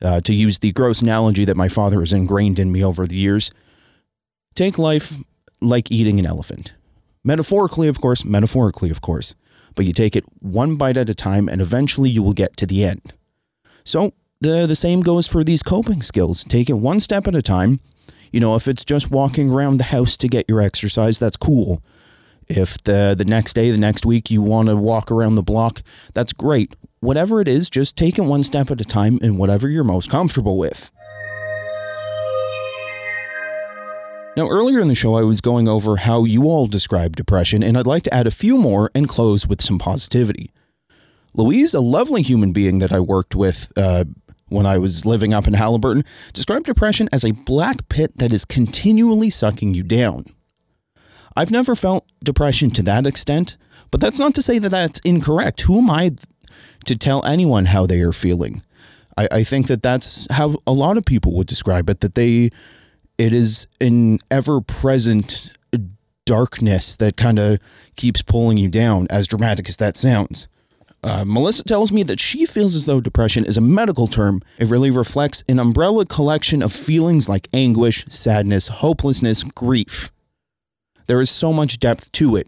Uh, 0.00 0.20
to 0.20 0.32
use 0.32 0.60
the 0.60 0.70
gross 0.72 1.02
analogy 1.02 1.44
that 1.44 1.56
my 1.56 1.68
father 1.68 1.98
has 2.00 2.12
ingrained 2.12 2.58
in 2.60 2.70
me 2.70 2.84
over 2.84 3.04
the 3.04 3.16
years, 3.16 3.50
take 4.54 4.78
life 4.78 5.18
like 5.60 5.90
eating 5.90 6.20
an 6.20 6.26
elephant. 6.26 6.72
Metaphorically, 7.24 7.88
of 7.88 8.00
course, 8.00 8.24
metaphorically, 8.24 8.90
of 8.90 9.00
course, 9.00 9.34
but 9.74 9.84
you 9.86 9.92
take 9.92 10.14
it 10.14 10.24
one 10.38 10.76
bite 10.76 10.96
at 10.96 11.10
a 11.10 11.14
time 11.14 11.48
and 11.48 11.60
eventually 11.60 12.08
you 12.08 12.22
will 12.22 12.32
get 12.32 12.56
to 12.56 12.64
the 12.64 12.84
end. 12.84 13.12
So, 13.84 14.12
the, 14.40 14.66
the 14.66 14.76
same 14.76 15.00
goes 15.00 15.26
for 15.26 15.42
these 15.42 15.64
coping 15.64 16.00
skills. 16.00 16.44
Take 16.44 16.70
it 16.70 16.74
one 16.74 17.00
step 17.00 17.26
at 17.26 17.34
a 17.34 17.42
time. 17.42 17.80
You 18.30 18.38
know, 18.38 18.54
if 18.54 18.68
it's 18.68 18.84
just 18.84 19.10
walking 19.10 19.50
around 19.50 19.78
the 19.78 19.84
house 19.84 20.16
to 20.18 20.28
get 20.28 20.48
your 20.48 20.60
exercise, 20.60 21.18
that's 21.18 21.36
cool. 21.36 21.82
If 22.48 22.78
the 22.84 23.14
the 23.16 23.24
next 23.24 23.52
day, 23.54 23.70
the 23.70 23.78
next 23.78 24.06
week 24.06 24.30
you 24.30 24.42
want 24.42 24.68
to 24.68 24.76
walk 24.76 25.10
around 25.10 25.34
the 25.34 25.42
block, 25.42 25.82
that's 26.14 26.32
great. 26.32 26.74
Whatever 27.00 27.40
it 27.40 27.48
is, 27.48 27.70
just 27.70 27.96
take 27.96 28.18
it 28.18 28.22
one 28.22 28.42
step 28.42 28.70
at 28.70 28.80
a 28.80 28.84
time 28.84 29.18
and 29.22 29.38
whatever 29.38 29.68
you're 29.68 29.84
most 29.84 30.10
comfortable 30.10 30.58
with. 30.58 30.90
Now, 34.36 34.48
earlier 34.48 34.78
in 34.78 34.86
the 34.88 34.94
show, 34.94 35.14
I 35.14 35.22
was 35.22 35.40
going 35.40 35.68
over 35.68 35.96
how 35.96 36.22
you 36.22 36.44
all 36.44 36.68
describe 36.68 37.16
depression, 37.16 37.62
and 37.62 37.76
I'd 37.76 37.88
like 37.88 38.04
to 38.04 38.14
add 38.14 38.26
a 38.26 38.30
few 38.30 38.56
more 38.56 38.88
and 38.94 39.08
close 39.08 39.48
with 39.48 39.60
some 39.60 39.80
positivity. 39.80 40.52
Louise, 41.34 41.74
a 41.74 41.80
lovely 41.80 42.22
human 42.22 42.52
being 42.52 42.78
that 42.78 42.92
I 42.92 43.00
worked 43.00 43.34
with 43.34 43.72
uh, 43.76 44.04
when 44.48 44.64
I 44.64 44.78
was 44.78 45.04
living 45.04 45.34
up 45.34 45.48
in 45.48 45.54
Haliburton, 45.54 46.04
described 46.32 46.66
depression 46.66 47.08
as 47.12 47.24
a 47.24 47.32
black 47.32 47.88
pit 47.88 48.18
that 48.18 48.32
is 48.32 48.44
continually 48.44 49.28
sucking 49.28 49.74
you 49.74 49.82
down. 49.82 50.26
I've 51.38 51.52
never 51.52 51.76
felt 51.76 52.04
depression 52.24 52.70
to 52.70 52.82
that 52.82 53.06
extent, 53.06 53.56
but 53.92 54.00
that's 54.00 54.18
not 54.18 54.34
to 54.34 54.42
say 54.42 54.58
that 54.58 54.70
that's 54.70 54.98
incorrect. 55.04 55.60
Who 55.60 55.78
am 55.78 55.88
I 55.88 56.10
to 56.84 56.96
tell 56.96 57.24
anyone 57.24 57.66
how 57.66 57.86
they 57.86 58.00
are 58.00 58.12
feeling? 58.12 58.62
I, 59.16 59.28
I 59.30 59.44
think 59.44 59.68
that 59.68 59.80
that's 59.80 60.26
how 60.32 60.56
a 60.66 60.72
lot 60.72 60.96
of 60.96 61.04
people 61.04 61.32
would 61.34 61.46
describe 61.46 61.88
it, 61.88 62.00
that 62.00 62.16
they 62.16 62.50
it 63.18 63.32
is 63.32 63.68
an 63.80 64.18
ever 64.32 64.60
present 64.60 65.52
darkness 66.26 66.96
that 66.96 67.16
kind 67.16 67.38
of 67.38 67.60
keeps 67.94 68.20
pulling 68.20 68.58
you 68.58 68.68
down, 68.68 69.06
as 69.08 69.28
dramatic 69.28 69.68
as 69.68 69.76
that 69.76 69.96
sounds. 69.96 70.48
Uh, 71.04 71.24
Melissa 71.24 71.62
tells 71.62 71.92
me 71.92 72.02
that 72.02 72.18
she 72.18 72.46
feels 72.46 72.74
as 72.74 72.86
though 72.86 73.00
depression 73.00 73.44
is 73.44 73.56
a 73.56 73.60
medical 73.60 74.08
term. 74.08 74.42
It 74.58 74.66
really 74.66 74.90
reflects 74.90 75.44
an 75.48 75.60
umbrella 75.60 76.04
collection 76.04 76.62
of 76.62 76.72
feelings 76.72 77.28
like 77.28 77.48
anguish, 77.52 78.04
sadness, 78.08 78.66
hopelessness, 78.66 79.44
grief. 79.44 80.10
There 81.08 81.20
is 81.20 81.30
so 81.30 81.52
much 81.52 81.80
depth 81.80 82.12
to 82.12 82.36
it. 82.36 82.46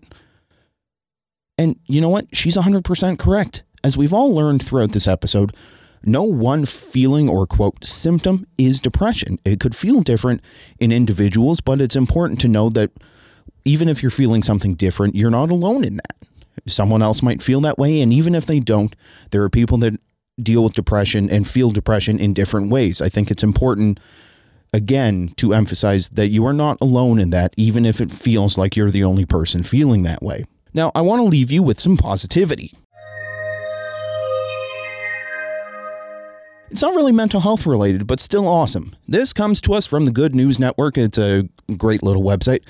And 1.59 1.77
you 1.87 2.01
know 2.01 2.09
what? 2.09 2.27
She's 2.35 2.57
100% 2.57 3.19
correct. 3.19 3.65
As 3.83 3.99
we've 3.99 4.13
all 4.13 4.35
learned 4.35 4.65
throughout 4.65 4.93
this 4.93 5.09
episode, 5.09 5.55
no 6.03 6.23
one 6.23 6.65
feeling 6.65 7.29
or 7.29 7.47
quote 7.47 7.85
symptom 7.85 8.47
is 8.57 8.81
depression. 8.81 9.39
It 9.45 9.61
could 9.61 9.75
feel 9.75 10.01
different 10.01 10.43
in 10.79 10.93
individuals, 10.93 11.61
but 11.61 11.81
it's 11.81 11.97
important 11.97 12.41
to 12.41 12.49
know 12.49 12.71
that 12.71 12.91
even 13.65 13.89
if 13.89 14.03
you're 14.03 14.11
feeling 14.11 14.43
something 14.43 14.75
different, 14.75 15.15
you're 15.15 15.31
not 15.31 15.51
alone 15.51 15.85
in 15.85 15.97
that. 15.97 16.17
Someone 16.67 17.03
else 17.03 17.23
might 17.23 17.43
feel 17.43 17.61
that 17.63 17.79
way. 17.79 18.01
And 18.01 18.13
even 18.13 18.35
if 18.35 18.47
they 18.47 18.61
don't, 18.61 18.95
there 19.31 19.43
are 19.43 19.51
people 19.51 19.79
that 19.79 20.01
deal 20.43 20.65
with 20.65 20.73
depression 20.73 21.31
and 21.31 21.47
feel 21.47 21.71
depression 21.71 22.19
in 22.19 22.33
different 22.33 22.71
ways. 22.71 23.01
I 23.01 23.09
think 23.09 23.31
it's 23.31 23.43
important, 23.43 24.01
again, 24.73 25.33
to 25.37 25.55
emphasize 25.55 26.09
that 26.11 26.29
you 26.29 26.45
are 26.47 26.53
not 26.53 26.79
alone 26.81 27.19
in 27.19 27.31
that, 27.31 27.55
even 27.57 27.85
if 27.85 28.01
it 28.01 28.11
feels 28.11 28.57
like 28.57 28.77
you're 28.77 28.91
the 28.91 29.05
only 29.05 29.25
person 29.25 29.63
feeling 29.63 30.03
that 30.03 30.23
way. 30.23 30.45
Now, 30.73 30.93
I 30.95 31.01
want 31.01 31.21
to 31.21 31.25
leave 31.25 31.51
you 31.51 31.63
with 31.63 31.81
some 31.81 31.97
positivity. 31.97 32.75
It's 36.71 36.83
not 36.83 36.95
really 36.95 37.11
mental 37.11 37.41
health 37.41 37.67
related, 37.67 38.07
but 38.07 38.21
still 38.21 38.47
awesome. 38.47 38.95
This 39.09 39.33
comes 39.33 39.61
to 39.63 39.75
us 39.75 39.87
from 39.87 40.05
the 40.05 40.13
Good 40.13 40.37
News 40.37 40.61
Network. 40.61 40.97
It's 40.97 41.19
a 41.19 41.49
great 41.77 42.03
little 42.05 42.23
website. 42.23 42.61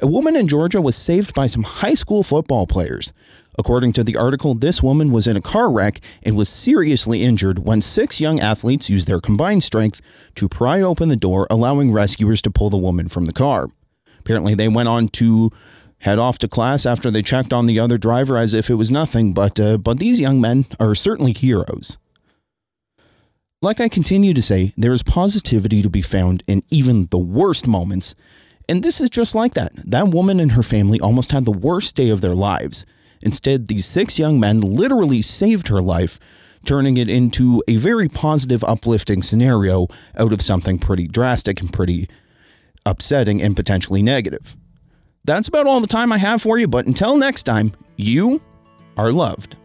A 0.00 0.06
woman 0.06 0.36
in 0.36 0.46
Georgia 0.46 0.80
was 0.80 0.94
saved 0.94 1.34
by 1.34 1.48
some 1.48 1.64
high 1.64 1.94
school 1.94 2.22
football 2.22 2.68
players. 2.68 3.12
According 3.58 3.94
to 3.94 4.04
the 4.04 4.16
article, 4.16 4.54
this 4.54 4.80
woman 4.80 5.10
was 5.10 5.26
in 5.26 5.36
a 5.36 5.40
car 5.40 5.72
wreck 5.72 6.00
and 6.22 6.36
was 6.36 6.48
seriously 6.48 7.24
injured 7.24 7.58
when 7.58 7.82
six 7.82 8.20
young 8.20 8.38
athletes 8.38 8.88
used 8.88 9.08
their 9.08 9.20
combined 9.20 9.64
strength 9.64 10.00
to 10.36 10.48
pry 10.48 10.80
open 10.80 11.08
the 11.08 11.16
door, 11.16 11.48
allowing 11.50 11.90
rescuers 11.90 12.40
to 12.42 12.52
pull 12.52 12.70
the 12.70 12.76
woman 12.76 13.08
from 13.08 13.24
the 13.24 13.32
car. 13.32 13.66
Apparently, 14.20 14.54
they 14.54 14.68
went 14.68 14.88
on 14.88 15.08
to 15.08 15.50
head 15.98 16.20
off 16.20 16.38
to 16.38 16.46
class 16.46 16.86
after 16.86 17.10
they 17.10 17.22
checked 17.22 17.52
on 17.52 17.66
the 17.66 17.80
other 17.80 17.98
driver 17.98 18.36
as 18.36 18.54
if 18.54 18.70
it 18.70 18.74
was 18.74 18.92
nothing, 18.92 19.32
but, 19.32 19.58
uh, 19.58 19.76
but 19.78 19.98
these 19.98 20.20
young 20.20 20.40
men 20.40 20.64
are 20.78 20.94
certainly 20.94 21.32
heroes. 21.32 21.96
Like 23.60 23.80
I 23.80 23.88
continue 23.88 24.34
to 24.34 24.42
say, 24.42 24.72
there 24.76 24.92
is 24.92 25.02
positivity 25.02 25.82
to 25.82 25.90
be 25.90 26.00
found 26.00 26.44
in 26.46 26.62
even 26.70 27.08
the 27.10 27.18
worst 27.18 27.66
moments. 27.66 28.14
And 28.68 28.84
this 28.84 29.00
is 29.00 29.10
just 29.10 29.34
like 29.34 29.54
that. 29.54 29.72
That 29.74 30.08
woman 30.08 30.38
and 30.38 30.52
her 30.52 30.62
family 30.62 31.00
almost 31.00 31.32
had 31.32 31.44
the 31.44 31.50
worst 31.50 31.96
day 31.96 32.08
of 32.10 32.20
their 32.20 32.36
lives. 32.36 32.86
Instead, 33.20 33.66
these 33.66 33.84
six 33.84 34.16
young 34.16 34.38
men 34.38 34.60
literally 34.60 35.20
saved 35.22 35.66
her 35.68 35.82
life, 35.82 36.20
turning 36.64 36.98
it 36.98 37.08
into 37.08 37.60
a 37.66 37.76
very 37.78 38.08
positive, 38.08 38.62
uplifting 38.62 39.22
scenario 39.22 39.88
out 40.16 40.32
of 40.32 40.40
something 40.40 40.78
pretty 40.78 41.08
drastic 41.08 41.60
and 41.60 41.72
pretty 41.72 42.08
upsetting 42.86 43.42
and 43.42 43.56
potentially 43.56 44.04
negative. 44.04 44.54
That's 45.24 45.48
about 45.48 45.66
all 45.66 45.80
the 45.80 45.88
time 45.88 46.12
I 46.12 46.18
have 46.18 46.42
for 46.42 46.58
you, 46.58 46.68
but 46.68 46.86
until 46.86 47.16
next 47.16 47.42
time, 47.42 47.72
you 47.96 48.40
are 48.96 49.10
loved. 49.10 49.57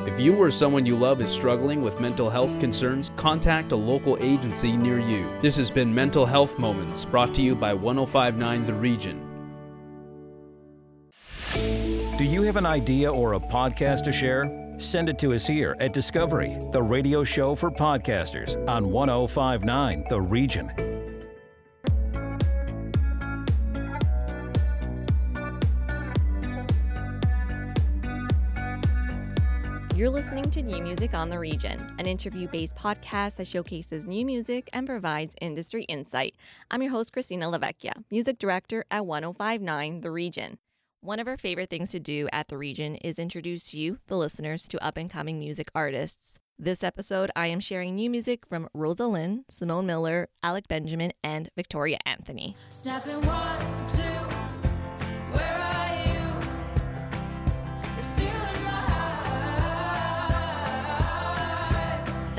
If 0.00 0.20
you 0.20 0.36
or 0.36 0.50
someone 0.50 0.84
you 0.86 0.96
love 0.96 1.20
is 1.20 1.30
struggling 1.30 1.80
with 1.80 2.00
mental 2.00 2.28
health 2.28 2.58
concerns, 2.60 3.10
contact 3.16 3.72
a 3.72 3.76
local 3.76 4.18
agency 4.20 4.72
near 4.72 4.98
you. 4.98 5.30
This 5.40 5.56
has 5.56 5.70
been 5.70 5.94
Mental 5.94 6.26
Health 6.26 6.58
Moments, 6.58 7.04
brought 7.04 7.34
to 7.36 7.42
you 7.42 7.54
by 7.54 7.74
1059 7.74 8.66
The 8.66 8.74
Region. 8.74 9.22
Do 12.18 12.24
you 12.24 12.42
have 12.42 12.56
an 12.56 12.66
idea 12.66 13.12
or 13.12 13.34
a 13.34 13.40
podcast 13.40 14.04
to 14.04 14.12
share? 14.12 14.74
Send 14.78 15.08
it 15.08 15.18
to 15.20 15.32
us 15.34 15.46
here 15.46 15.76
at 15.80 15.92
Discovery, 15.92 16.58
the 16.72 16.82
radio 16.82 17.24
show 17.24 17.54
for 17.54 17.70
podcasters 17.70 18.56
on 18.68 18.90
1059 18.90 20.04
The 20.08 20.20
Region. 20.20 21.05
You're 29.96 30.10
listening 30.10 30.50
to 30.50 30.60
New 30.60 30.82
Music 30.82 31.14
on 31.14 31.30
the 31.30 31.38
Region, 31.38 31.96
an 31.98 32.04
interview 32.04 32.48
based 32.48 32.76
podcast 32.76 33.36
that 33.36 33.46
showcases 33.46 34.04
new 34.04 34.26
music 34.26 34.68
and 34.74 34.86
provides 34.86 35.34
industry 35.40 35.84
insight. 35.84 36.34
I'm 36.70 36.82
your 36.82 36.90
host, 36.90 37.14
Christina 37.14 37.46
Lavecchia, 37.46 38.04
music 38.10 38.38
director 38.38 38.84
at 38.90 39.06
1059 39.06 40.02
The 40.02 40.10
Region. 40.10 40.58
One 41.00 41.18
of 41.18 41.26
our 41.26 41.38
favorite 41.38 41.70
things 41.70 41.92
to 41.92 41.98
do 41.98 42.28
at 42.30 42.48
The 42.48 42.58
Region 42.58 42.96
is 42.96 43.18
introduce 43.18 43.72
you, 43.72 43.96
the 44.06 44.18
listeners, 44.18 44.68
to 44.68 44.84
up 44.84 44.98
and 44.98 45.08
coming 45.08 45.38
music 45.38 45.70
artists. 45.74 46.40
This 46.58 46.84
episode, 46.84 47.30
I 47.34 47.46
am 47.46 47.60
sharing 47.60 47.94
new 47.94 48.10
music 48.10 48.44
from 48.44 48.68
Rosa 48.74 49.06
Linn, 49.06 49.46
Simone 49.48 49.86
Miller, 49.86 50.28
Alec 50.42 50.68
Benjamin, 50.68 51.14
and 51.24 51.48
Victoria 51.56 52.00
Anthony. 52.04 52.54
One, 52.84 53.60
two. 53.94 54.15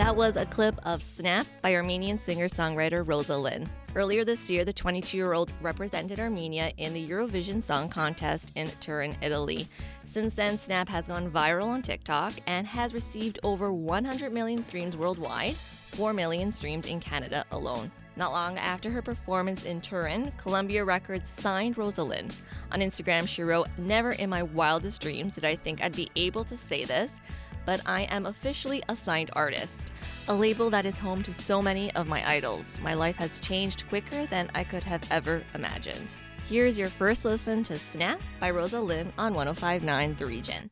That 0.08 0.16
was 0.16 0.38
a 0.38 0.46
clip 0.46 0.80
of 0.84 1.04
Snap 1.04 1.46
by 1.62 1.76
Armenian 1.76 2.18
singer 2.18 2.48
songwriter 2.48 3.06
Rosa 3.06 3.38
Linn. 3.38 3.70
Earlier 3.94 4.24
this 4.24 4.50
year, 4.50 4.64
the 4.64 4.72
22 4.72 5.18
year 5.18 5.34
old 5.34 5.52
represented 5.62 6.18
Armenia 6.18 6.72
in 6.78 6.94
the 6.94 7.10
Eurovision 7.10 7.62
Song 7.62 7.90
Contest 7.90 8.54
in 8.56 8.68
Turin, 8.80 9.18
Italy. 9.22 9.68
Since 10.06 10.34
then, 10.34 10.58
Snap 10.58 10.88
has 10.88 11.10
gone 11.10 11.30
viral 11.30 11.66
on 11.66 11.82
TikTok 11.82 12.32
and 12.48 12.66
has 12.66 12.94
received 12.94 13.40
over 13.44 13.74
100 13.74 14.32
million 14.32 14.64
streams 14.64 14.96
worldwide, 14.96 15.56
4 15.58 16.14
million 16.14 16.54
streamed 16.54 16.88
in 16.88 17.02
Canada 17.02 17.44
alone. 17.52 17.92
Not 18.16 18.32
long 18.32 18.58
after 18.58 18.90
her 18.90 19.02
performance 19.02 19.66
in 19.66 19.82
Turin, 19.82 20.32
Columbia 20.38 20.86
Records 20.86 21.28
signed 21.28 21.78
Rosa 21.78 22.04
Linn. 22.04 22.30
On 22.72 22.80
Instagram, 22.80 23.28
she 23.28 23.44
wrote, 23.44 23.68
Never 23.78 24.14
in 24.14 24.30
my 24.30 24.44
wildest 24.44 25.02
dreams 25.02 25.36
did 25.36 25.44
I 25.44 25.58
think 25.58 25.84
I'd 25.84 25.98
be 25.98 26.10
able 26.16 26.46
to 26.46 26.56
say 26.56 26.86
this, 26.86 27.20
but 27.68 27.82
I 27.86 28.04
am 28.04 28.26
officially 28.26 28.82
a 28.88 28.96
signed 28.96 29.30
artist, 29.34 29.92
a 30.30 30.34
label 30.34 30.70
that 30.70 30.86
is 30.86 30.98
home 30.98 31.24
to 31.24 31.34
so 31.34 31.62
many 31.62 31.94
of 31.96 32.08
my 32.08 32.28
idols. 32.30 32.80
My 32.82 32.94
life 32.94 33.16
has 33.16 33.40
changed 33.40 33.88
quicker 33.88 34.26
than 34.26 34.52
I 34.54 34.66
could 34.66 34.84
have 34.84 35.02
ever 35.10 35.42
imagined. 35.56 36.18
Here's 36.50 36.78
your 36.78 36.90
first 36.90 37.24
listen 37.24 37.64
to 37.64 37.78
Snap 37.78 38.20
by 38.40 38.52
Rosa 38.52 38.80
Linn 38.82 39.12
on 39.18 39.34
1059 39.34 40.16
The 40.16 40.26
Region. 40.26 40.70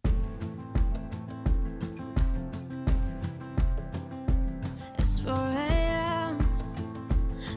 It's 4.98 5.20
4 5.20 5.34
a.m. 5.34 6.38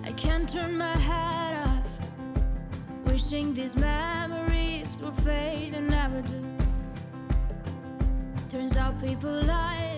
I 0.04 0.12
can't 0.12 0.48
turn 0.48 0.78
my 0.78 0.96
head 0.96 1.66
off. 1.66 3.06
Wishing 3.06 3.54
these 3.54 3.76
memories 3.76 4.96
will 5.00 5.12
fade 5.12 5.74
and 5.74 5.90
never 5.90 6.22
do. 6.22 6.44
Turns 8.48 8.76
out 8.76 9.00
people 9.00 9.30
lie. 9.42 9.97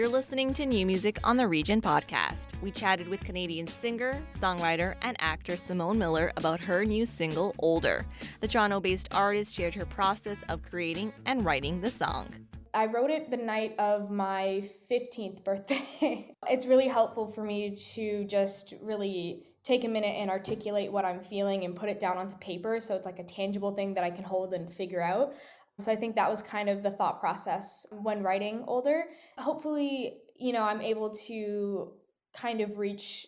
You're 0.00 0.08
listening 0.08 0.54
to 0.54 0.64
New 0.64 0.86
Music 0.86 1.18
on 1.24 1.36
the 1.36 1.46
Region 1.46 1.82
podcast. 1.82 2.58
We 2.62 2.70
chatted 2.70 3.06
with 3.06 3.20
Canadian 3.20 3.66
singer, 3.66 4.22
songwriter, 4.40 4.94
and 5.02 5.14
actor 5.20 5.58
Simone 5.58 5.98
Miller 5.98 6.32
about 6.38 6.64
her 6.64 6.86
new 6.86 7.04
single, 7.04 7.54
Older. 7.58 8.06
The 8.40 8.48
Toronto 8.48 8.80
based 8.80 9.10
artist 9.12 9.52
shared 9.52 9.74
her 9.74 9.84
process 9.84 10.38
of 10.48 10.62
creating 10.62 11.12
and 11.26 11.44
writing 11.44 11.82
the 11.82 11.90
song. 11.90 12.32
I 12.72 12.86
wrote 12.86 13.10
it 13.10 13.30
the 13.30 13.36
night 13.36 13.74
of 13.78 14.10
my 14.10 14.64
15th 14.90 15.44
birthday. 15.44 16.34
it's 16.48 16.64
really 16.64 16.88
helpful 16.88 17.26
for 17.26 17.44
me 17.44 17.76
to 17.92 18.24
just 18.24 18.72
really 18.80 19.44
take 19.64 19.84
a 19.84 19.88
minute 19.88 20.16
and 20.16 20.30
articulate 20.30 20.90
what 20.90 21.04
I'm 21.04 21.20
feeling 21.20 21.64
and 21.64 21.76
put 21.76 21.90
it 21.90 22.00
down 22.00 22.16
onto 22.16 22.36
paper 22.36 22.80
so 22.80 22.96
it's 22.96 23.04
like 23.04 23.18
a 23.18 23.24
tangible 23.24 23.74
thing 23.74 23.92
that 23.94 24.04
I 24.04 24.10
can 24.10 24.24
hold 24.24 24.54
and 24.54 24.72
figure 24.72 25.02
out. 25.02 25.34
So 25.80 25.90
I 25.90 25.96
think 25.96 26.16
that 26.16 26.30
was 26.30 26.42
kind 26.42 26.68
of 26.68 26.82
the 26.82 26.90
thought 26.90 27.20
process 27.20 27.86
when 27.90 28.22
writing 28.22 28.64
older. 28.66 29.04
Hopefully, 29.38 30.18
you 30.36 30.52
know, 30.52 30.62
I'm 30.62 30.80
able 30.80 31.14
to 31.26 31.92
kind 32.34 32.60
of 32.60 32.78
reach 32.78 33.26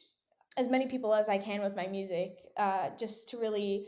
as 0.56 0.68
many 0.68 0.86
people 0.86 1.14
as 1.14 1.28
I 1.28 1.38
can 1.38 1.62
with 1.62 1.74
my 1.74 1.86
music, 1.86 2.36
uh, 2.56 2.90
just 2.98 3.28
to 3.30 3.38
really 3.38 3.86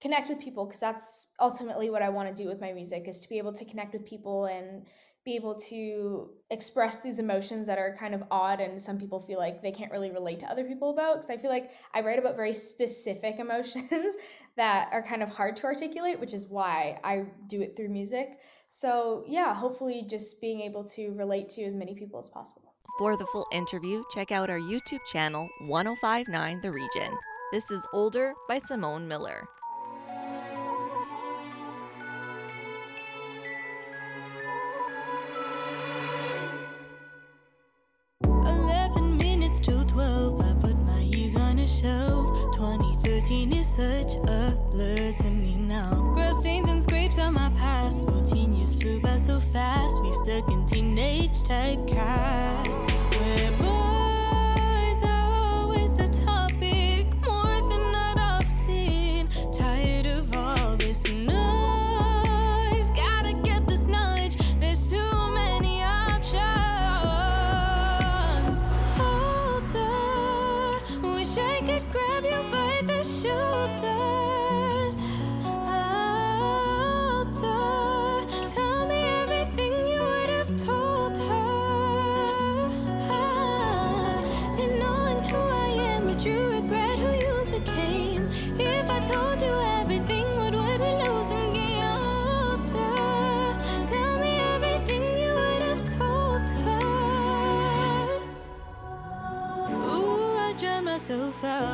connect 0.00 0.28
with 0.28 0.40
people 0.40 0.66
because 0.66 0.80
that's 0.80 1.28
ultimately 1.40 1.90
what 1.90 2.02
I 2.02 2.08
want 2.10 2.28
to 2.28 2.42
do 2.42 2.48
with 2.48 2.60
my 2.60 2.72
music 2.72 3.08
is 3.08 3.20
to 3.22 3.28
be 3.28 3.38
able 3.38 3.52
to 3.54 3.64
connect 3.64 3.92
with 3.94 4.04
people 4.04 4.46
and 4.46 4.86
be 5.24 5.34
able 5.34 5.58
to 5.58 6.30
express 6.50 7.00
these 7.00 7.18
emotions 7.18 7.66
that 7.66 7.78
are 7.78 7.96
kind 7.98 8.14
of 8.14 8.22
odd 8.30 8.60
and 8.60 8.80
some 8.80 8.98
people 8.98 9.18
feel 9.18 9.38
like 9.38 9.60
they 9.60 9.72
can't 9.72 9.90
really 9.90 10.10
relate 10.10 10.38
to 10.38 10.46
other 10.46 10.64
people 10.64 10.90
about 10.90 11.16
because 11.16 11.30
I 11.30 11.36
feel 11.36 11.50
like 11.50 11.72
I 11.92 12.00
write 12.02 12.18
about 12.18 12.36
very 12.36 12.54
specific 12.54 13.38
emotions 13.40 14.16
that 14.56 14.88
are 14.92 15.02
kind 15.02 15.22
of 15.22 15.28
hard 15.28 15.56
to 15.56 15.64
articulate 15.64 16.18
which 16.18 16.34
is 16.34 16.46
why 16.46 16.98
I 17.04 17.26
do 17.46 17.60
it 17.60 17.76
through 17.76 17.88
music. 17.88 18.38
So, 18.68 19.24
yeah, 19.26 19.54
hopefully 19.54 20.06
just 20.08 20.40
being 20.40 20.60
able 20.60 20.84
to 20.88 21.10
relate 21.10 21.48
to 21.50 21.62
as 21.64 21.76
many 21.76 21.94
people 21.94 22.18
as 22.18 22.28
possible. 22.28 22.74
For 22.98 23.16
the 23.16 23.26
full 23.26 23.46
interview, 23.52 24.02
check 24.10 24.32
out 24.32 24.50
our 24.50 24.58
YouTube 24.58 25.04
channel 25.12 25.48
1059 25.60 26.60
The 26.62 26.72
Region. 26.72 27.16
This 27.52 27.70
is 27.70 27.82
Older 27.92 28.32
by 28.48 28.58
Simone 28.58 29.06
Miller. 29.06 29.46
Eleven 38.24 39.16
minutes 39.18 39.60
fast. 49.56 50.02
We 50.02 50.12
stuck 50.12 50.50
in 50.50 50.66
teenage 50.66 51.42
typecast. 51.42 52.78
Where 52.80 52.85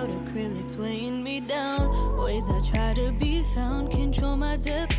out. 0.03 0.11
Acrylics 0.11 0.77
weighing 0.77 1.23
me 1.23 1.41
down. 1.41 2.17
Ways 2.17 2.49
I 2.49 2.61
try 2.61 2.95
to 2.95 3.13
be 3.13 3.43
found, 3.55 3.91
control 3.91 4.37
my 4.37 4.57
depth 4.57 4.92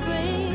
break. 0.00 0.45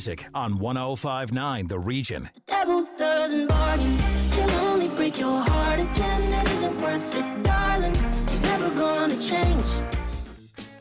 Music 0.00 0.26
on 0.34 0.58
1059 0.58 1.66
The 1.66 1.78
Region. 1.78 2.30
devil 2.46 2.88
doesn't 2.96 3.48
bargain. 3.48 3.98
He'll 4.32 4.50
only 4.52 4.88
break 4.88 5.20
your 5.20 5.38
heart 5.42 5.78
again. 5.78 6.32
It 6.40 6.52
isn't 6.52 6.80
worth 6.80 7.14
it, 7.16 7.42
darling. 7.42 7.94
He's 8.30 8.40
never 8.40 8.70
gonna 8.70 9.20
change. 9.20 9.66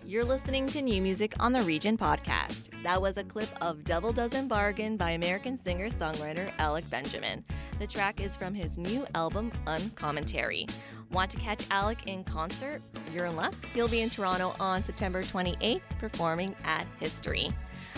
You're 0.06 0.24
listening 0.24 0.68
to 0.68 0.82
New 0.82 1.02
Music 1.02 1.34
on 1.38 1.52
the 1.52 1.60
Region 1.64 1.98
podcast. 1.98 2.70
That 2.82 3.02
was 3.02 3.18
a 3.18 3.26
clip 3.26 3.50
of 3.60 3.84
Devil 3.84 4.14
Doesn't 4.14 4.48
Bargain 4.48 4.96
by 4.96 5.12
American 5.12 5.62
singer 5.62 5.90
songwriter 5.90 6.50
Alec 6.58 6.90
Benjamin. 6.90 7.44
The 7.78 7.88
track 7.88 8.22
is 8.22 8.38
from 8.38 8.54
his 8.54 8.78
new 8.78 9.06
album, 9.16 9.52
Uncommentary. 9.68 10.66
Want 11.12 11.30
to 11.32 11.38
catch 11.38 11.66
Alec 11.72 12.08
in 12.08 12.24
concert? 12.24 12.82
You're 13.14 13.26
in 13.26 13.36
luck. 13.36 13.54
He'll 13.74 13.90
be 13.90 14.00
in 14.00 14.10
Toronto 14.10 14.56
on 14.62 14.82
September 14.82 15.22
28th 15.22 15.82
performing 16.00 16.56
at 16.64 16.88
History. 17.02 17.52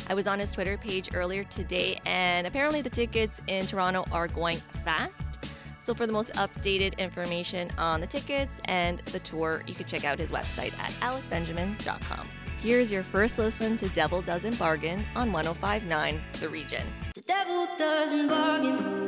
I 0.10 0.14
was 0.14 0.28
on 0.28 0.40
his 0.40 0.52
Twitter 0.52 0.78
page 0.78 1.10
earlier 1.14 1.44
today, 1.46 2.00
and 2.06 2.46
apparently 2.48 2.82
the 2.82 2.90
tickets 2.90 3.40
in 3.48 3.66
Toronto 3.66 4.06
are 4.12 4.28
going 4.28 4.58
fast. 4.84 5.56
So, 5.84 5.96
for 5.96 6.06
the 6.06 6.14
most 6.14 6.34
updated 6.34 6.98
information 7.00 7.72
on 7.78 8.02
the 8.02 8.08
tickets 8.08 8.56
and 8.66 9.00
the 9.00 9.20
tour, 9.20 9.64
you 9.66 9.74
can 9.74 9.86
check 9.86 10.06
out 10.06 10.20
his 10.20 10.32
website 10.32 10.78
at 10.80 10.92
alecbenjamin.com. 11.02 12.28
Here's 12.62 12.92
your 12.92 13.02
first 13.02 13.40
listen 13.40 13.76
to 13.78 13.90
Devil 13.90 14.22
Doesn't 14.22 14.60
Bargain 14.60 15.04
on 15.16 15.32
1059 15.32 16.22
The 16.40 16.50
Region. 16.50 16.86
The 17.16 17.22
devil 17.22 17.68
doesn't 17.80 18.28
bargain. 18.28 19.02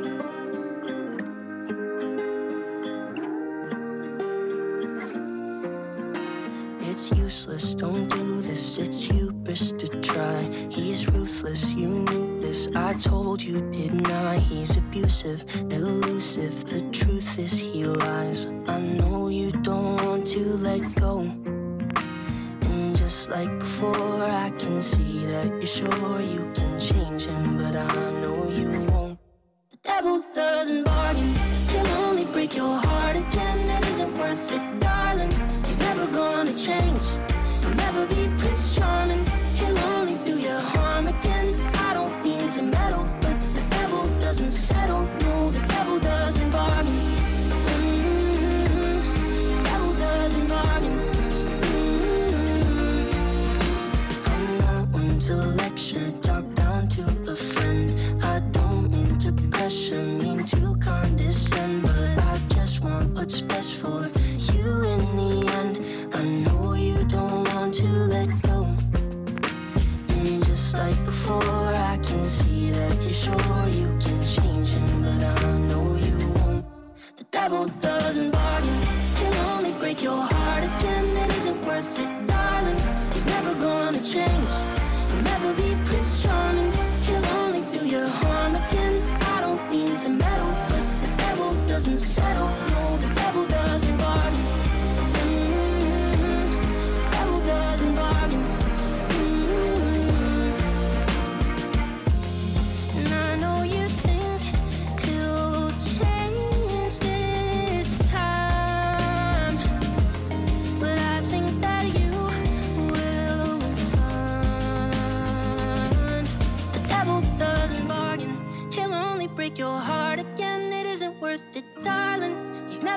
It's 6.80 7.12
useless, 7.12 7.74
don't 7.74 8.08
do 8.08 8.42
this. 8.42 8.78
It's 8.78 9.08
hubris 9.44 9.72
to 9.72 9.86
try. 10.00 10.42
He's 10.70 11.06
ruthless, 11.08 11.74
you 11.74 11.88
knew 11.88 12.40
this. 12.40 12.68
I 12.74 12.94
told 12.94 13.42
you, 13.42 13.60
didn't 13.70 14.06
I? 14.06 14.38
He's 14.38 14.76
abusive, 14.76 15.44
elusive. 15.70 16.64
The 16.64 16.80
truth 16.90 17.38
is, 17.38 17.58
he 17.58 17.84
lies. 17.84 18.46
I 18.66 18.78
know 18.78 19.28
you 19.28 19.50
don't 19.50 19.96
want 20.02 20.26
to 20.28 20.56
let 20.56 20.94
go. 20.94 21.20
And 21.20 22.96
just 22.96 23.28
like 23.28 23.58
before, 23.58 24.24
I 24.24 24.50
can 24.58 24.80
see 24.80 25.26
that 25.26 25.46
you're 25.46 25.66
sure 25.66 26.20
you 26.20 26.50
can 26.54 26.80
change 26.80 27.26
him, 27.26 27.58
but 27.58 27.76
I 27.76 28.10
know 28.20 28.48
you 28.48 28.86
won't. 28.90 29.18
The 29.70 29.78
devil 29.82 30.24
harm 88.22 88.54
again. 88.54 89.02
I 89.34 89.40
don't 89.40 89.70
mean 89.70 89.96
to 89.96 90.08
meddle, 90.08 90.52
but 90.68 90.84
the 91.02 91.16
devil 91.16 91.66
doesn't 91.66 91.98
settle. 91.98 92.73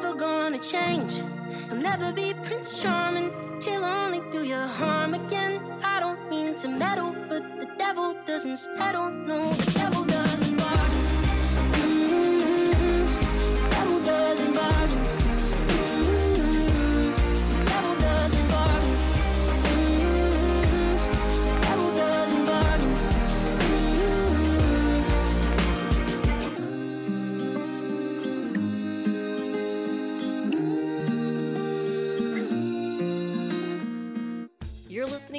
Never 0.02 0.14
gonna 0.14 0.60
change. 0.60 1.24
He'll 1.68 1.82
never 1.82 2.14
be 2.14 2.32
Prince 2.44 2.80
Charming. 2.80 3.32
He'll 3.64 3.84
only 3.84 4.22
do 4.32 4.44
you 4.44 4.56
harm 4.56 5.16
again. 5.16 5.60
I 5.84 6.00
don't 6.00 6.30
mean 6.30 6.54
to 6.58 6.68
meddle, 6.68 7.16
but 7.28 7.42
the 7.60 7.68
devil 7.80 8.16
doesn't 8.24 8.58
settle. 8.58 9.10
No, 9.10 9.52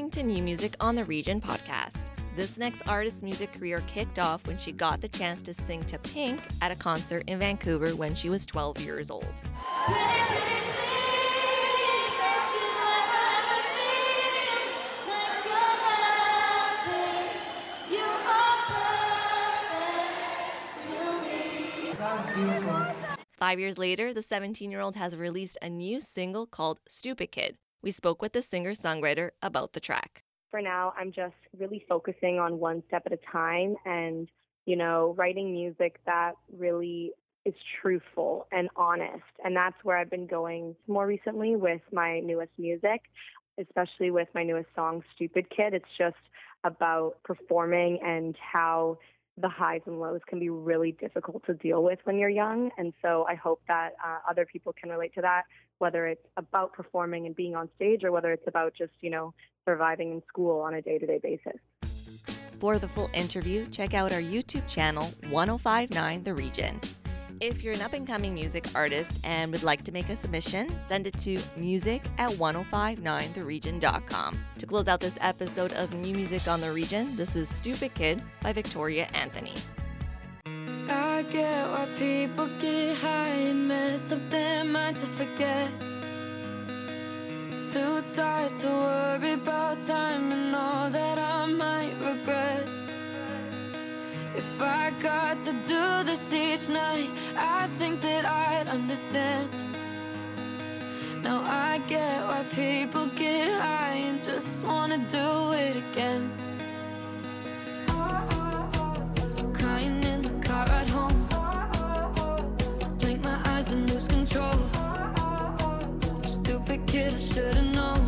listening 0.09 0.27
to 0.27 0.35
New 0.35 0.42
Music 0.42 0.75
on 0.81 0.94
the 0.94 1.05
Region 1.05 1.38
podcast. 1.38 2.07
This 2.35 2.57
next 2.57 2.81
artist's 2.88 3.23
music 3.23 3.53
career 3.53 3.83
kicked 3.87 4.18
off 4.18 4.47
when 4.47 4.57
she 4.57 4.73
got 4.73 5.03
the 5.03 5.09
chance 5.09 5.42
to 5.42 5.53
sing 5.53 5.85
to 5.85 5.99
Pink 5.99 6.40
at 6.62 6.73
a 6.73 6.77
concert 6.77 7.25
in 7.27 7.38
Vancouver 7.38 7.90
when 7.90 8.14
she 8.14 8.31
was 8.31 8.47
12 8.47 8.81
years 8.81 9.11
old. 9.11 9.27
Five 23.37 23.59
years 23.59 23.77
later, 23.77 24.14
the 24.14 24.23
17 24.23 24.71
year 24.71 24.81
old 24.81 24.97
has 24.97 25.14
released 25.16 25.59
a 25.61 25.68
new 25.68 26.01
single 26.01 26.47
called 26.47 26.79
Stupid 26.88 27.31
Kid. 27.31 27.59
We 27.83 27.91
spoke 27.91 28.21
with 28.21 28.33
the 28.33 28.43
singer 28.43 28.73
songwriter 28.73 29.31
about 29.43 29.73
the 29.73 29.81
track. 29.81 30.23
For 30.51 30.61
now, 30.61 30.93
I'm 30.99 31.12
just 31.12 31.37
really 31.57 31.85
focusing 31.88 32.38
on 32.38 32.59
one 32.59 32.83
step 32.88 33.03
at 33.07 33.12
a 33.12 33.19
time 33.31 33.77
and, 33.85 34.29
you 34.67 34.77
know, 34.77 35.14
writing 35.17 35.53
music 35.53 36.01
that 36.07 36.33
really 36.57 37.12
is 37.45 37.55
truthful 37.81 38.47
and 38.51 38.69
honest. 38.77 39.23
And 39.45 39.55
that's 39.55 39.77
where 39.85 39.97
I've 39.97 40.11
been 40.11 40.27
going 40.27 40.75
more 40.87 41.07
recently 41.07 41.57
with 41.57 41.83
my 41.93 42.21
newest 42.21 42.53
music, 42.59 43.03
especially 43.59 44.11
with 44.11 44.29
my 44.35 44.43
newest 44.43 44.69
song, 44.75 45.03
Stupid 45.14 45.49
Kid. 45.51 45.75
It's 45.75 45.85
just 45.97 46.17
about 46.64 47.23
performing 47.25 48.01
and 48.05 48.37
how 48.41 48.99
the 49.40 49.48
highs 49.48 49.83
and 49.87 50.01
lows 50.01 50.20
can 50.27 50.38
be 50.38 50.51
really 50.51 50.92
difficult 50.92 51.44
to 51.46 51.55
deal 51.55 51.83
with 51.83 51.98
when 52.05 52.18
you're 52.18 52.29
young. 52.29 52.70
And 52.79 52.92
so 53.03 53.24
I 53.29 53.35
hope 53.35 53.61
that 53.68 53.94
uh, 54.05 54.18
other 54.29 54.46
people 54.46 54.74
can 54.79 54.90
relate 54.90 55.14
to 55.14 55.20
that, 55.22 55.44
whether 55.79 56.07
it's 56.07 56.24
about 56.37 56.72
performing 56.72 57.27
and 57.27 57.35
being 57.35 57.55
on 57.55 57.68
stage 57.77 58.05
or 58.05 58.12
whether 58.12 58.33
it's 58.33 58.46
about 58.46 58.74
just, 58.77 58.92
you 59.01 59.11
know, 59.11 59.35
surviving 59.64 60.12
in 60.12 60.22
school 60.29 60.61
on 60.61 60.74
a 60.74 60.83
day 60.83 60.98
to 60.98 61.07
day 61.07 61.20
basis. 61.22 61.59
For 62.59 62.79
the 62.79 62.88
full 62.88 63.11
interview, 63.14 63.68
check 63.68 63.94
out 63.94 64.12
our 64.12 64.20
YouTube 64.20 64.66
channel, 64.66 65.05
1059 65.31 66.24
The 66.24 66.35
Region. 66.35 66.81
If 67.40 67.62
you're 67.62 67.74
an 67.74 67.83
up 67.83 67.92
and 67.92 68.05
coming 68.05 68.35
music 68.35 68.66
artist 68.74 69.12
and 69.22 69.53
would 69.53 69.62
like 69.62 69.85
to 69.85 69.92
make 69.92 70.09
a 70.09 70.16
submission, 70.16 70.77
send 70.88 71.07
it 71.07 71.16
to 71.18 71.38
music 71.57 72.03
at 72.18 72.31
1059theregion.com. 72.31 74.38
To 74.59 74.66
close 74.66 74.88
out 74.88 74.98
this 74.98 75.16
episode 75.20 75.72
of 75.74 75.94
New 75.94 76.16
Music 76.16 76.48
on 76.48 76.61
the 76.61 76.72
Region, 76.72 77.14
this 77.14 77.37
is 77.37 77.48
Stupid 77.48 77.94
Kid 77.94 78.20
by 78.42 78.53
Victoria 78.53 79.09
Anthony. 79.14 79.55
I 80.88 81.22
get 81.31 81.70
why 81.70 81.87
people 81.96 82.48
get 82.59 82.96
high 82.96 83.29
and 83.29 83.68
mess 83.68 84.11
up 84.11 84.18
their 84.31 84.64
mind 84.64 84.96
to 84.96 85.07
forget. 85.07 85.70
Too 87.68 88.03
tired 88.16 88.57
to 88.57 88.66
worry 88.66 89.35
about 89.35 89.81
time 89.87 90.33
and 90.33 90.57
all 90.57 90.90
that 90.90 91.18
I 91.18 91.46
might 91.46 91.94
regret. 92.01 92.78
If 94.35 94.61
I 94.61 94.91
got 95.01 95.43
to 95.43 95.53
do 95.53 96.05
this 96.05 96.33
each 96.33 96.69
night, 96.69 97.11
I 97.37 97.67
think 97.79 98.01
that 98.03 98.25
I'd 98.25 98.69
understand. 98.69 99.51
Now 101.23 101.43
I 101.43 101.79
get 101.87 102.25
why 102.27 102.45
people 102.45 103.07
get 103.07 103.61
high 103.61 103.95
and 104.09 104.23
just 104.23 104.64
wanna 104.64 104.99
do 105.09 105.53
it 105.53 105.77
again. 105.77 106.31
Crying 109.53 110.03
in 110.05 110.23
the 110.23 110.47
car 110.47 110.67
ride 110.67 110.91
home. 110.91 111.29
Blink 112.99 113.21
my 113.21 113.41
eyes 113.47 113.73
and 113.73 113.91
lose 113.91 114.07
control. 114.07 114.59
Stupid 116.25 116.87
kid, 116.87 117.14
I 117.14 117.19
should've 117.19 117.75
known. 117.75 118.08